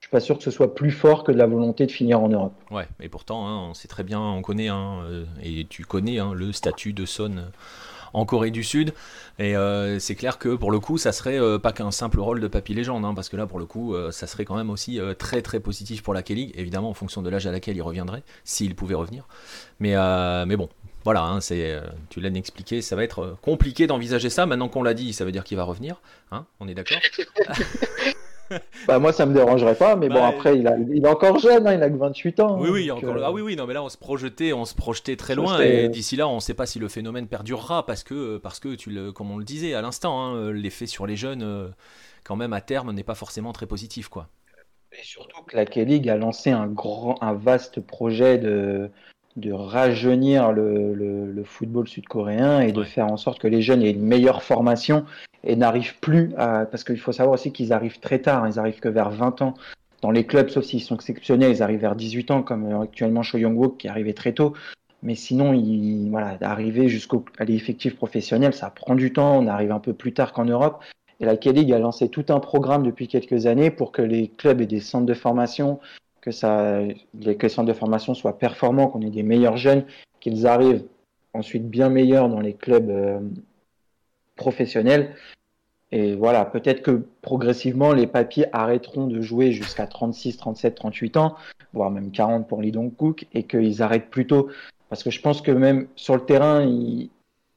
je 0.00 0.06
suis 0.06 0.10
pas 0.10 0.20
sûr 0.20 0.38
que 0.38 0.42
ce 0.42 0.50
soit 0.50 0.74
plus 0.74 0.90
fort 0.90 1.22
que 1.22 1.32
de 1.32 1.36
la 1.36 1.46
volonté 1.46 1.84
de 1.84 1.92
finir 1.92 2.22
en 2.22 2.28
Europe. 2.28 2.54
Ouais, 2.70 2.88
et 2.98 3.10
pourtant, 3.10 3.46
hein, 3.46 3.68
on 3.68 3.74
sait 3.74 3.88
très 3.88 4.04
bien, 4.04 4.20
on 4.20 4.40
connaît, 4.40 4.68
hein, 4.68 5.04
et 5.42 5.66
tu 5.68 5.84
connais 5.84 6.18
hein, 6.18 6.32
le 6.34 6.52
statut 6.52 6.94
de 6.94 7.04
Son 7.04 7.44
en 8.12 8.24
Corée 8.24 8.50
du 8.50 8.64
Sud. 8.64 8.92
Et 9.38 9.56
euh, 9.56 9.98
c'est 9.98 10.14
clair 10.14 10.38
que 10.38 10.54
pour 10.54 10.70
le 10.70 10.80
coup, 10.80 10.98
ça 10.98 11.12
serait 11.12 11.38
euh, 11.38 11.58
pas 11.58 11.72
qu'un 11.72 11.90
simple 11.90 12.20
rôle 12.20 12.40
de 12.40 12.48
papy 12.48 12.74
légende, 12.74 13.04
hein, 13.04 13.14
parce 13.14 13.28
que 13.28 13.36
là, 13.36 13.46
pour 13.46 13.58
le 13.58 13.66
coup, 13.66 13.94
euh, 13.94 14.10
ça 14.10 14.26
serait 14.26 14.44
quand 14.44 14.56
même 14.56 14.70
aussi 14.70 14.98
très 15.18 15.42
très 15.42 15.60
positif 15.60 16.02
pour 16.02 16.14
la 16.14 16.22
K-League, 16.22 16.52
évidemment 16.56 16.90
en 16.90 16.94
fonction 16.94 17.22
de 17.22 17.30
l'âge 17.30 17.46
à 17.46 17.52
laquelle 17.52 17.76
il 17.76 17.82
reviendrait, 17.82 18.22
s'il 18.44 18.74
pouvait 18.74 18.94
revenir. 18.94 19.26
Mais, 19.80 19.94
mais 20.46 20.56
bon, 20.56 20.68
voilà, 21.04 21.22
hein, 21.22 21.40
c'est, 21.40 21.80
tu 22.10 22.20
l'as 22.20 22.30
expliqué, 22.30 22.82
ça 22.82 22.96
va 22.96 23.04
être 23.04 23.36
compliqué 23.42 23.86
d'envisager 23.86 24.30
ça. 24.30 24.46
Maintenant 24.46 24.68
qu'on 24.68 24.82
l'a 24.82 24.94
dit, 24.94 25.12
ça 25.12 25.24
veut 25.24 25.32
dire 25.32 25.44
qu'il 25.44 25.56
va 25.56 25.64
revenir. 25.64 26.00
Hein, 26.32 26.46
on 26.60 26.68
est 26.68 26.74
d'accord? 26.74 26.98
bah 28.86 28.98
moi 28.98 29.12
ça 29.12 29.26
me 29.26 29.34
dérangerait 29.34 29.74
pas, 29.74 29.96
mais 29.96 30.08
bon 30.08 30.14
Bah, 30.14 30.28
après 30.28 30.58
il, 30.58 30.66
a, 30.66 30.76
il 30.78 31.04
est 31.04 31.08
encore 31.08 31.38
jeune, 31.38 31.66
hein, 31.66 31.74
il 31.74 31.82
a 31.82 31.90
que 31.90 31.96
28 31.96 32.40
ans. 32.40 32.58
Oui, 32.60 32.68
oui, 32.70 32.86
donc, 32.86 32.98
encore... 32.98 33.16
euh, 33.16 33.22
ah 33.24 33.32
oui, 33.32 33.42
oui, 33.42 33.56
non, 33.56 33.66
mais 33.66 33.74
là 33.74 33.82
on 33.82 33.88
se 33.88 33.98
projetait, 33.98 34.52
on 34.52 34.64
se 34.64 34.74
projetait 34.74 35.16
très 35.16 35.34
loin 35.34 35.60
et 35.60 35.88
d'ici 35.88 36.16
là 36.16 36.28
on 36.28 36.36
ne 36.36 36.40
sait 36.40 36.54
pas 36.54 36.66
si 36.66 36.78
le 36.78 36.88
phénomène 36.88 37.26
perdurera 37.26 37.84
parce 37.86 38.02
que, 38.04 38.38
parce 38.38 38.60
que 38.60 38.74
tu 38.74 38.90
le, 38.90 39.12
comme 39.12 39.30
on 39.30 39.38
le 39.38 39.44
disait 39.44 39.74
à 39.74 39.82
l'instant, 39.82 40.20
hein, 40.24 40.52
l'effet 40.52 40.86
sur 40.86 41.06
les 41.06 41.16
jeunes, 41.16 41.42
euh, 41.42 41.68
quand 42.24 42.36
même 42.36 42.52
à 42.52 42.60
terme, 42.60 42.92
n'est 42.92 43.02
pas 43.04 43.14
forcément 43.14 43.52
très 43.52 43.66
positif, 43.66 44.08
quoi. 44.08 44.28
Et 44.92 45.02
surtout 45.04 45.42
que 45.42 45.56
la 45.56 45.66
K-League 45.66 46.08
a 46.08 46.16
lancé 46.16 46.50
un 46.50 46.66
grand, 46.66 47.16
un 47.22 47.34
vaste 47.34 47.80
projet 47.80 48.38
de, 48.38 48.88
de 49.36 49.52
rajeunir 49.52 50.52
le, 50.52 50.94
le- 50.94 51.30
le 51.30 51.44
football 51.44 51.86
sud-coréen 51.86 52.60
et 52.60 52.72
de 52.72 52.82
faire 52.82 53.06
en 53.06 53.16
sorte 53.16 53.38
que 53.38 53.46
les 53.48 53.60
jeunes 53.62 53.82
aient 53.82 53.90
une 53.90 54.02
meilleure 54.02 54.42
formation 54.42 55.04
et 55.46 55.56
n'arrivent 55.56 55.98
plus 56.00 56.32
à. 56.36 56.66
Parce 56.66 56.84
qu'il 56.84 56.98
faut 56.98 57.12
savoir 57.12 57.34
aussi 57.34 57.52
qu'ils 57.52 57.72
arrivent 57.72 58.00
très 58.00 58.18
tard, 58.18 58.44
hein, 58.44 58.50
ils 58.52 58.58
arrivent 58.58 58.80
que 58.80 58.88
vers 58.88 59.10
20 59.10 59.42
ans. 59.42 59.54
Dans 60.02 60.10
les 60.10 60.26
clubs, 60.26 60.48
sauf 60.50 60.64
s'ils 60.64 60.82
sont 60.82 60.96
exceptionnels, 60.96 61.52
ils 61.52 61.62
arrivent 61.62 61.80
vers 61.80 61.96
18 61.96 62.30
ans, 62.30 62.42
comme 62.42 62.66
euh, 62.66 62.80
actuellement 62.82 63.22
Cho 63.22 63.38
Young-wook 63.38 63.78
qui 63.78 63.86
est 63.86 63.90
arrivé 63.90 64.12
très 64.12 64.32
tôt. 64.32 64.52
Mais 65.02 65.14
sinon, 65.14 65.52
il, 65.52 66.08
voilà, 66.10 66.36
d'arriver 66.36 66.88
jusqu'à 66.88 67.18
l'effectif 67.46 67.96
professionnel, 67.96 68.52
ça 68.52 68.70
prend 68.70 68.94
du 68.94 69.12
temps. 69.12 69.38
On 69.38 69.46
arrive 69.46 69.72
un 69.72 69.78
peu 69.78 69.92
plus 69.92 70.12
tard 70.12 70.32
qu'en 70.32 70.44
Europe. 70.44 70.82
Et 71.20 71.24
la 71.24 71.36
K-League 71.36 71.72
a 71.72 71.78
lancé 71.78 72.08
tout 72.08 72.26
un 72.28 72.40
programme 72.40 72.82
depuis 72.82 73.08
quelques 73.08 73.46
années 73.46 73.70
pour 73.70 73.92
que 73.92 74.02
les 74.02 74.28
clubs 74.28 74.60
aient 74.60 74.66
des 74.66 74.80
centres 74.80 75.06
de 75.06 75.14
formation, 75.14 75.80
que, 76.20 76.30
ça, 76.30 76.80
les- 77.14 77.48
centres 77.48 77.68
de 77.68 77.72
formation 77.72 78.14
soient 78.14 78.38
performants, 78.38 78.88
qu'on 78.88 79.00
ait 79.00 79.10
des 79.10 79.22
meilleurs 79.22 79.56
jeunes, 79.56 79.84
qu'ils 80.20 80.46
arrivent 80.46 80.84
ensuite 81.32 81.68
bien 81.68 81.88
meilleurs 81.88 82.28
dans 82.28 82.40
les 82.40 82.54
clubs 82.54 82.90
euh, 82.90 83.20
professionnels. 84.36 85.14
Et 85.92 86.14
voilà, 86.16 86.44
peut-être 86.44 86.82
que 86.82 87.04
progressivement, 87.22 87.92
les 87.92 88.06
papiers 88.06 88.46
arrêteront 88.52 89.06
de 89.06 89.20
jouer 89.20 89.52
jusqu'à 89.52 89.86
36, 89.86 90.36
37, 90.36 90.74
38 90.74 91.16
ans, 91.16 91.36
voire 91.72 91.90
même 91.90 92.10
40 92.10 92.48
pour 92.48 92.60
Lee 92.60 92.72
Dong-kook, 92.72 93.26
et 93.34 93.44
qu'ils 93.44 93.82
arrêtent 93.82 94.10
plus 94.10 94.26
tôt. 94.26 94.48
Parce 94.88 95.02
que 95.04 95.10
je 95.10 95.20
pense 95.20 95.40
que 95.42 95.52
même 95.52 95.86
sur 95.96 96.14
le 96.14 96.22
terrain, 96.24 96.62
ils- 96.64 97.10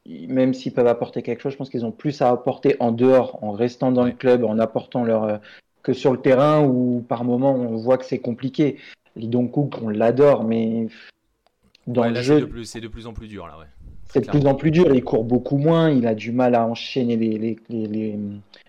même 0.05 0.53
s'ils 0.53 0.73
peuvent 0.73 0.87
apporter 0.87 1.21
quelque 1.21 1.41
chose, 1.41 1.53
je 1.53 1.57
pense 1.57 1.69
qu'ils 1.69 1.85
ont 1.85 1.91
plus 1.91 2.21
à 2.21 2.29
apporter 2.29 2.75
en 2.79 2.91
dehors, 2.91 3.43
en 3.43 3.51
restant 3.51 3.91
dans 3.91 4.05
le 4.05 4.11
club, 4.11 4.43
en 4.43 4.59
apportant 4.59 5.03
leur. 5.03 5.23
euh, 5.23 5.37
que 5.81 5.93
sur 5.93 6.11
le 6.11 6.19
terrain 6.19 6.61
où 6.65 7.05
par 7.07 7.23
moment 7.23 7.53
on 7.53 7.77
voit 7.77 7.97
que 7.97 8.03
c'est 8.05 8.19
compliqué. 8.19 8.77
Lee 9.15 9.27
Dong-kook, 9.29 9.81
on 9.81 9.87
l'adore, 9.89 10.43
mais 10.43 10.87
dans 11.87 12.01
Ouais, 12.01 12.09
le 12.09 12.13
là, 12.15 12.21
c'est 12.21 12.27
jeu, 12.27 12.41
de, 12.41 12.81
de 12.81 12.87
plus 12.87 13.07
en 13.07 13.13
plus 13.13 13.27
dur, 13.27 13.47
là, 13.47 13.57
ouais. 13.57 13.65
C'est 14.11 14.21
de 14.21 14.27
plus 14.27 14.45
en 14.47 14.55
plus 14.55 14.71
dur, 14.71 14.93
il 14.93 15.03
court 15.03 15.23
beaucoup 15.23 15.57
moins, 15.57 15.89
il 15.91 16.07
a 16.07 16.15
du 16.15 16.31
mal 16.31 16.55
à 16.55 16.65
enchaîner 16.65 17.15
les, 17.15 17.37
les, 17.37 17.57
les, 17.69 18.17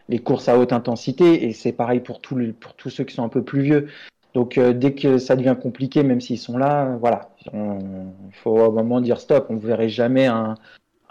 les, 0.08 0.18
courses 0.18 0.48
à 0.48 0.58
haute 0.58 0.72
intensité, 0.72 1.46
et 1.46 1.52
c'est 1.52 1.72
pareil 1.72 2.00
pour, 2.00 2.20
tous 2.20 2.36
les- 2.36 2.52
pour 2.52 2.74
tous 2.74 2.90
ceux 2.90 3.04
qui 3.04 3.14
sont 3.14 3.24
un 3.24 3.28
peu 3.28 3.42
plus 3.42 3.62
vieux. 3.62 3.88
Donc 4.34 4.58
euh, 4.58 4.72
dès 4.72 4.92
que 4.94 5.18
ça 5.18 5.34
devient 5.36 5.56
compliqué, 5.60 6.02
même 6.02 6.20
s'ils 6.20 6.38
sont 6.38 6.58
là, 6.58 6.96
voilà, 7.00 7.30
il 7.52 8.34
faut 8.34 8.58
à 8.60 8.66
un 8.66 8.70
moment 8.70 9.00
dire 9.00 9.18
stop, 9.18 9.46
on 9.48 9.54
ne 9.54 9.60
verrait 9.60 9.88
jamais 9.88 10.26
un, 10.26 10.54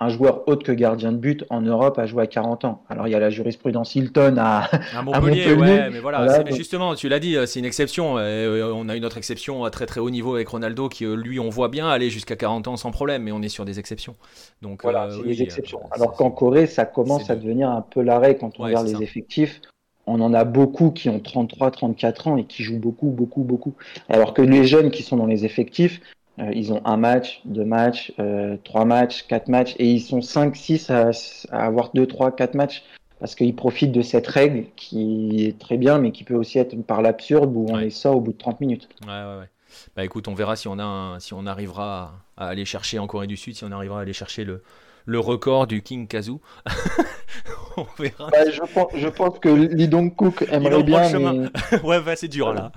un 0.02 0.10
joueur 0.10 0.48
autre 0.48 0.64
que 0.64 0.72
gardien 0.72 1.12
de 1.12 1.18
but 1.18 1.44
en 1.50 1.62
Europe 1.62 2.00
à 2.00 2.06
jouer 2.06 2.24
à 2.24 2.28
40 2.28 2.64
ans. 2.66 2.84
Alors 2.90 3.08
il 3.08 3.12
y 3.12 3.16
a 3.16 3.20
la 3.20 3.30
jurisprudence 3.30 3.96
Hilton 3.96 4.36
à... 4.38 4.70
À 4.96 5.02
Montpellier, 5.02 5.54
Montpellier, 5.56 5.56
ouais, 5.74 5.90
mais 5.92 6.00
voilà, 6.00 6.20
voilà, 6.24 6.44
donc- 6.44 6.56
justement, 6.56 6.96
tu 6.96 7.10
l'as 7.10 7.20
dit, 7.20 7.36
euh, 7.36 7.46
c'est 7.46 7.60
une 7.60 7.66
exception. 7.66 8.18
euh, 8.18 8.72
on 8.74 8.88
a 8.90 8.96
une 8.96 9.04
autre 9.06 9.18
exception 9.18 9.66
à 9.66 9.70
très 9.72 9.86
très 9.86 10.00
haut 10.00 10.10
niveau 10.10 10.36
avec 10.36 10.48
Ronaldo 10.48 10.88
qui, 10.90 11.06
euh, 11.06 11.16
lui, 11.16 11.40
on 11.40 11.50
voit 11.50 11.68
bien 11.68 11.90
aller 11.90 12.10
jusqu'à 12.10 12.36
40 12.36 12.68
ans 12.68 12.78
sans 12.78 12.92
problème, 12.92 13.24
mais 13.24 13.32
on 13.32 13.42
est 13.42 13.50
sur 13.50 13.66
des 13.66 13.78
exceptions. 13.80 14.16
Donc, 14.62 14.84
Voilà, 14.84 15.06
euh, 15.06 15.12
c'est 15.12 15.22
oui, 15.22 15.36
des 15.36 15.44
exceptions. 15.44 15.80
euh, 15.84 15.88
Alors 15.96 16.14
qu'en 16.14 16.32
Corée, 16.32 16.66
ça 16.68 16.86
commence 16.86 17.30
à 17.30 17.36
de- 17.36 17.42
devenir 17.42 17.70
un 17.70 17.82
peu 17.82 18.02
l'arrêt 18.02 18.36
quand 18.38 18.58
on 18.60 18.64
Ouais, 18.64 18.70
regarde 18.70 18.88
les 18.88 18.94
ça. 18.96 19.00
effectifs. 19.02 19.62
On 20.08 20.22
en 20.22 20.34
a 20.34 20.44
beaucoup 20.44 20.90
qui 20.92 21.08
ont 21.10 21.20
33, 21.20 21.70
34 21.72 22.28
ans 22.28 22.38
et 22.38 22.46
qui 22.46 22.64
jouent 22.64 22.80
beaucoup, 22.80 23.08
beaucoup, 23.12 23.44
beaucoup. 23.44 23.74
Alors 24.10 24.34
que 24.34 24.42
les 24.42 24.64
jeunes 24.66 24.90
qui 24.90 25.04
sont 25.04 25.18
dans 25.18 25.28
les 25.28 25.46
effectifs, 25.46 26.00
euh, 26.02 26.06
ils 26.54 26.72
ont 26.74 26.82
un 26.86 26.98
match, 26.98 27.42
deux 27.46 27.66
matchs, 27.66 28.12
euh, 28.20 28.58
trois 28.64 28.86
matchs, 28.86 29.24
quatre 29.28 29.48
matchs, 29.48 29.76
et 29.78 29.90
ils 29.92 30.02
sont 30.02 30.22
5, 30.22 30.56
6 30.56 30.90
à, 30.90 31.12
à 31.52 31.66
avoir 31.66 31.92
deux, 31.94 32.06
trois, 32.08 32.32
quatre 32.36 32.54
matchs. 32.56 32.84
Parce 33.20 33.36
qu'ils 33.36 33.54
profitent 33.56 33.92
de 33.92 34.02
cette 34.02 34.28
règle 34.28 34.68
qui 34.78 35.46
est 35.46 35.60
très 35.60 35.76
bien, 35.78 35.98
mais 35.98 36.12
qui 36.14 36.24
peut 36.24 36.36
aussi 36.36 36.58
être 36.58 36.74
par 36.84 37.02
l'absurde 37.02 37.52
où 37.54 37.66
on 37.70 37.74
Ouais. 37.76 37.84
les 37.84 37.90
sort 37.90 38.16
au 38.16 38.22
bout 38.22 38.32
de 38.32 38.38
30 38.38 38.62
minutes. 38.62 38.88
Ouais, 39.02 39.10
ouais, 39.10 39.40
ouais. 39.42 39.50
Bah 39.96 40.06
écoute, 40.06 40.30
on 40.30 40.34
verra 40.34 40.56
si 40.56 40.68
on, 40.70 40.80
a 40.80 40.84
un- 40.84 41.20
si 41.20 41.34
on 41.34 41.46
arrivera 41.46 42.22
à, 42.38 42.46
à 42.46 42.48
aller 42.50 42.64
chercher 42.64 42.98
en 42.98 43.08
Corée 43.08 43.28
du 43.28 43.36
Sud, 43.36 43.56
si 43.56 43.64
on 43.66 43.72
arrivera 43.74 44.00
à 44.00 44.02
aller 44.04 44.14
chercher 44.14 44.46
le, 44.46 44.64
le 45.10 45.20
record 45.20 45.66
du 45.68 45.82
King 45.82 46.08
Kazu. 46.08 46.34
on 47.78 47.86
verra. 47.98 48.30
Bah, 48.32 48.50
je, 48.52 48.62
pense, 48.74 48.92
je 48.96 49.08
pense 49.08 49.40
que 49.40 49.50
Lee 49.50 49.88
Dong-kook 49.88 50.46
en 50.52 50.54
aimerait 50.56 50.84
bien, 50.84 51.02
mais... 51.20 51.80
ouais, 51.84 52.02
bah, 52.02 52.16
c'est 52.16 52.28
dur 52.28 52.54
là. 52.54 52.72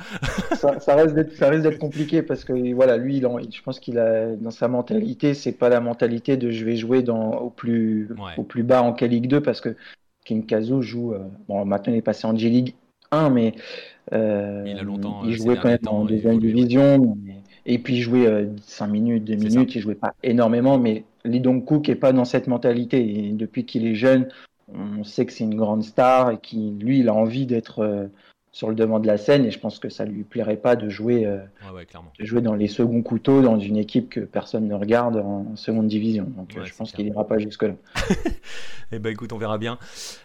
ça, 0.55 0.81
ça 0.81 0.95
reste 0.97 1.15
d'être, 1.15 1.79
compliqué 1.79 2.23
parce 2.23 2.45
que 2.45 2.73
voilà, 2.75 2.97
lui, 2.97 3.19
il 3.19 3.27
en- 3.27 3.39
je 3.39 3.63
pense 3.63 3.81
qu'il 3.81 3.99
a 3.99 4.35
dans 4.37 4.51
sa 4.51 4.69
mentalité, 4.69 5.35
c'est 5.35 5.53
pas 5.53 5.69
la 5.69 5.81
mentalité 5.81 6.37
de 6.37 6.51
je 6.51 6.65
vais 6.65 6.77
jouer 6.77 7.03
dans, 7.03 7.33
au 7.39 7.51
plus 7.51 8.09
Ouais. 8.19 8.33
au 8.37 8.43
plus 8.43 8.63
bas 8.63 8.83
en 8.83 8.93
K-League 8.93 9.27
2 9.27 9.41
parce 9.41 9.61
que 9.61 9.77
King 10.25 10.47
Kazu 10.47 10.83
joue 10.83 11.13
euh, 11.15 11.19
bon 11.49 11.65
maintenant 11.65 11.93
il 11.93 11.97
est 11.99 12.03
passé 12.03 12.27
en 12.27 12.37
J-League 12.37 12.75
1 13.11 13.31
mais 13.31 13.55
euh, 14.13 14.63
Il 14.67 14.79
a 14.79 14.83
longtemps, 14.83 15.23
il 15.25 15.33
euh, 15.33 15.37
jouait 15.37 15.57
quand 15.57 15.69
même 15.69 15.79
en 15.87 16.05
deuxième 16.05 16.35
ouais. 16.35 16.41
division 16.41 17.17
mais- 17.25 17.37
et 17.67 17.79
puis 17.79 17.97
il 17.97 18.03
jouait 18.03 18.27
euh, 18.27 18.47
5 18.67 18.87
minutes, 18.89 19.25
2 19.25 19.33
C'est 19.39 19.45
minutes, 19.49 19.75
il 19.75 19.81
jouait 19.81 19.95
pas 19.95 20.15
énormément 20.23 20.79
mais 20.79 21.05
Lee 21.25 21.41
Dong-kook 21.41 21.89
est 21.89 21.97
pas 21.97 22.13
dans 22.13 22.25
cette 22.25 22.47
mentalité. 22.47 23.27
Et 23.27 23.33
depuis 23.33 23.65
qu'il 23.65 23.87
est 23.87 23.95
jeune, 23.95 24.29
on 24.69 25.05
sait 25.05 25.27
que 25.27 25.33
c'est 25.33 25.45
une 25.45 25.57
grande 25.57 25.85
star 25.85 26.31
et 26.31 26.39
qu'il 26.39 26.79
lui 26.79 27.01
il 27.01 27.09
a 27.09 27.15
envie 27.15 27.47
d'être 27.47 27.81
euh, 27.81 28.07
sur 28.55 28.69
le 28.69 28.75
devant 28.75 29.01
de 29.01 29.07
la 29.07 29.17
scène 29.17 29.47
et 29.47 29.51
je 29.51 29.59
pense 29.59 29.79
que 29.79 29.89
ça 29.89 30.05
lui 30.05 30.25
plairait 30.25 30.59
pas 30.59 30.77
de 30.77 30.91
jouer, 30.91 31.25
euh, 31.25 31.39
ouais, 31.75 31.87
de 32.19 32.25
jouer 32.25 32.43
dans 32.43 32.55
les 32.55 32.69
seconds 32.69 33.01
couteaux 33.03 33.41
dans 33.41 33.59
une 33.59 33.79
équipe 33.79 34.11
que 34.11 34.21
personne 34.21 34.69
ne 34.69 34.75
regarde 34.75 35.17
en 35.17 35.57
seconde 35.57 35.89
division. 35.89 36.25
Donc 36.37 36.53
Ouais, 36.57 36.67
je 36.67 36.75
pense 36.75 36.93
qu'il 36.93 37.07
ira 37.07 37.27
pas 37.27 37.39
jusque-là. 37.39 37.75
Eh 38.95 38.99
ben 38.99 39.09
écoute, 39.11 39.33
on 39.33 39.39
verra 39.39 39.57
bien. 39.57 39.79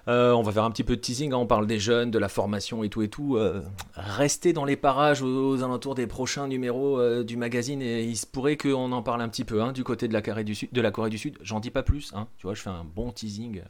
Euh, 0.09 0.33
on 0.33 0.41
va 0.41 0.51
faire 0.51 0.65
un 0.65 0.71
petit 0.71 0.83
peu 0.83 0.97
de 0.97 1.01
teasing. 1.01 1.31
hein. 1.31 1.37
On 1.37 1.45
parle 1.47 1.67
des 1.67 1.79
jeunes, 1.79 2.11
de 2.11 2.19
la 2.19 2.27
formation 2.27 2.83
et 2.83 2.89
tout 2.89 3.01
et 3.01 3.07
tout. 3.07 3.37
Euh, 3.37 3.61
restez 3.95 4.51
dans 4.51 4.65
les 4.65 4.75
parages 4.75 5.21
aux, 5.21 5.51
aux 5.51 5.63
alentours 5.63 5.95
des 5.95 6.05
prochains 6.05 6.49
numéros 6.49 7.23
du 7.23 7.37
magazine 7.37 7.81
et 7.81 8.03
il 8.03 8.17
se 8.17 8.25
pourrait 8.25 8.57
qu'on 8.57 8.91
en 8.91 9.01
parle 9.01 9.21
un 9.21 9.29
petit 9.29 9.45
peu 9.45 9.61
hein, 9.61 9.71
du 9.71 9.85
côté 9.85 10.09
de 10.09 10.13
la, 10.13 10.21
Corée 10.21 10.43
du 10.43 10.53
Sud, 10.53 10.67
de 10.73 10.81
la 10.81 10.91
Corée 10.91 11.09
du 11.09 11.17
Sud. 11.17 11.37
J'en 11.41 11.61
dis 11.61 11.71
pas 11.71 11.81
plus. 11.81 12.11
hein. 12.13 12.27
Tu 12.39 12.45
vois, 12.45 12.55
je 12.55 12.61
fais 12.61 12.69
un 12.69 12.85
bon 12.93 13.11
teasing. 13.13 13.61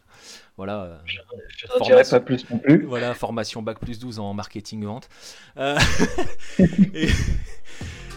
Voilà. 0.57 0.81
euh, 0.83 0.97
Je 1.05 1.83
dirai 1.83 2.03
pas 2.03 2.19
plus 2.19 2.49
non 2.49 2.57
plus. 2.57 2.83
voilà, 2.85 3.13
formation 3.13 3.61
Bac 3.61 3.79
plus 3.79 3.99
12 3.99 4.17
en 4.19 4.33
marketing 4.33 4.83
vente. 4.85 5.07
Euh, 5.57 5.77
et- 6.93 7.09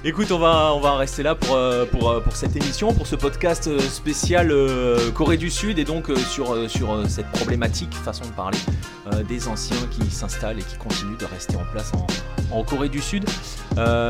Écoute, 0.02 0.32
on 0.32 0.38
va, 0.38 0.72
on 0.72 0.80
va 0.80 0.96
rester 0.96 1.22
là 1.22 1.34
pour, 1.34 1.54
euh, 1.56 1.84
pour, 1.84 2.22
pour 2.22 2.34
cette 2.34 2.56
émission, 2.56 2.94
pour 2.94 3.06
ce 3.06 3.16
podcast 3.16 3.78
spécial 3.80 4.50
euh, 4.50 5.10
Corée 5.10 5.36
du 5.36 5.50
Sud 5.50 5.78
et 5.78 5.84
donc 5.84 6.08
euh, 6.08 6.16
sur, 6.16 6.70
sur 6.70 7.06
cette 7.06 7.26
problématique, 7.32 7.92
façon 7.92 8.24
de 8.24 8.30
parler, 8.32 8.56
des 9.28 9.46
anciens 9.46 9.76
qui 9.90 10.10
s'installent 10.10 10.58
et 10.58 10.62
qui 10.62 10.76
continuent 10.78 11.18
de 11.18 11.26
rester 11.26 11.56
en 11.56 11.64
place 11.70 11.92
en, 11.94 12.06
en 12.56 12.64
Corée 12.64 12.88
du 12.88 13.00
Sud. 13.02 13.28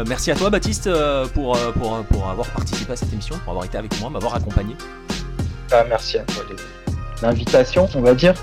Merci 0.07 0.31
à 0.31 0.37
toi 0.37 0.49
Baptiste 0.49 0.89
pour, 1.35 1.59
pour, 1.73 2.05
pour 2.05 2.29
avoir 2.31 2.49
participé 2.51 2.93
à 2.93 2.97
cette 2.97 3.13
émission, 3.13 3.37
pour 3.41 3.51
avoir 3.51 3.65
été 3.65 3.77
avec 3.77 3.99
moi, 4.01 4.11
m'avoir 4.11 4.37
accompagné. 4.37 4.77
Ah, 5.73 5.85
merci 5.89 6.19
à 6.19 6.23
toi. 6.23 6.45
L'invitation, 7.23 7.89
on 7.95 8.01
va 8.01 8.15
dire. 8.15 8.35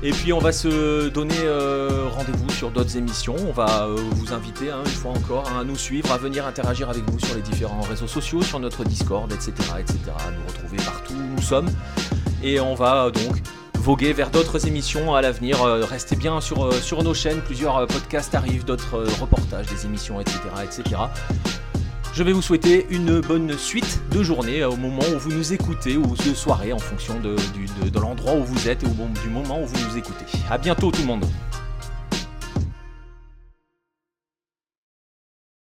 Et 0.00 0.10
puis 0.12 0.32
on 0.32 0.38
va 0.38 0.52
se 0.52 1.08
donner 1.08 1.34
euh, 1.42 2.06
rendez-vous 2.12 2.50
sur 2.50 2.70
d'autres 2.70 2.96
émissions. 2.96 3.34
On 3.48 3.52
va 3.52 3.86
euh, 3.86 3.96
vous 4.12 4.32
inviter 4.32 4.70
hein, 4.70 4.82
une 4.84 4.90
fois 4.90 5.10
encore 5.10 5.44
à 5.58 5.64
nous 5.64 5.74
suivre, 5.74 6.12
à 6.12 6.18
venir 6.18 6.46
interagir 6.46 6.88
avec 6.88 7.02
nous 7.10 7.18
sur 7.18 7.34
les 7.34 7.42
différents 7.42 7.80
réseaux 7.80 8.06
sociaux, 8.06 8.42
sur 8.42 8.60
notre 8.60 8.84
Discord, 8.84 9.32
etc. 9.32 9.52
etc. 9.80 9.98
nous 10.06 10.46
retrouver 10.46 10.76
partout 10.76 11.14
où 11.14 11.34
nous 11.36 11.42
sommes. 11.42 11.68
Et 12.44 12.60
on 12.60 12.76
va 12.76 13.06
euh, 13.06 13.10
donc 13.10 13.42
voguer 13.74 14.12
vers 14.12 14.30
d'autres 14.30 14.68
émissions 14.68 15.16
à 15.16 15.22
l'avenir. 15.22 15.62
Restez 15.64 16.14
bien 16.14 16.40
sur, 16.40 16.72
sur 16.74 17.02
nos 17.02 17.14
chaînes, 17.14 17.40
plusieurs 17.40 17.86
podcasts 17.86 18.34
arrivent, 18.34 18.64
d'autres 18.64 19.04
reportages, 19.20 19.66
des 19.66 19.84
émissions, 19.84 20.20
etc. 20.20 20.40
etc. 20.62 20.96
Je 22.18 22.24
vais 22.24 22.32
vous 22.32 22.42
souhaiter 22.42 22.84
une 22.90 23.20
bonne 23.20 23.56
suite 23.56 24.00
de 24.10 24.24
journée 24.24 24.62
euh, 24.62 24.70
au 24.70 24.76
moment 24.76 25.04
où 25.14 25.20
vous 25.20 25.30
nous 25.30 25.52
écoutez 25.52 25.96
ou 25.96 26.16
de 26.16 26.34
soirée 26.34 26.72
en 26.72 26.78
fonction 26.80 27.14
de, 27.20 27.36
l'endroit 27.96 28.34
où 28.34 28.42
vous 28.42 28.68
êtes 28.68 28.82
et 28.82 28.86
du 29.22 29.28
moment 29.28 29.62
où 29.62 29.66
vous 29.66 29.86
nous 29.88 29.96
écoutez. 29.96 30.24
A 30.50 30.58
bientôt 30.58 30.90
tout 30.90 31.02
le 31.02 31.06
monde 31.06 31.24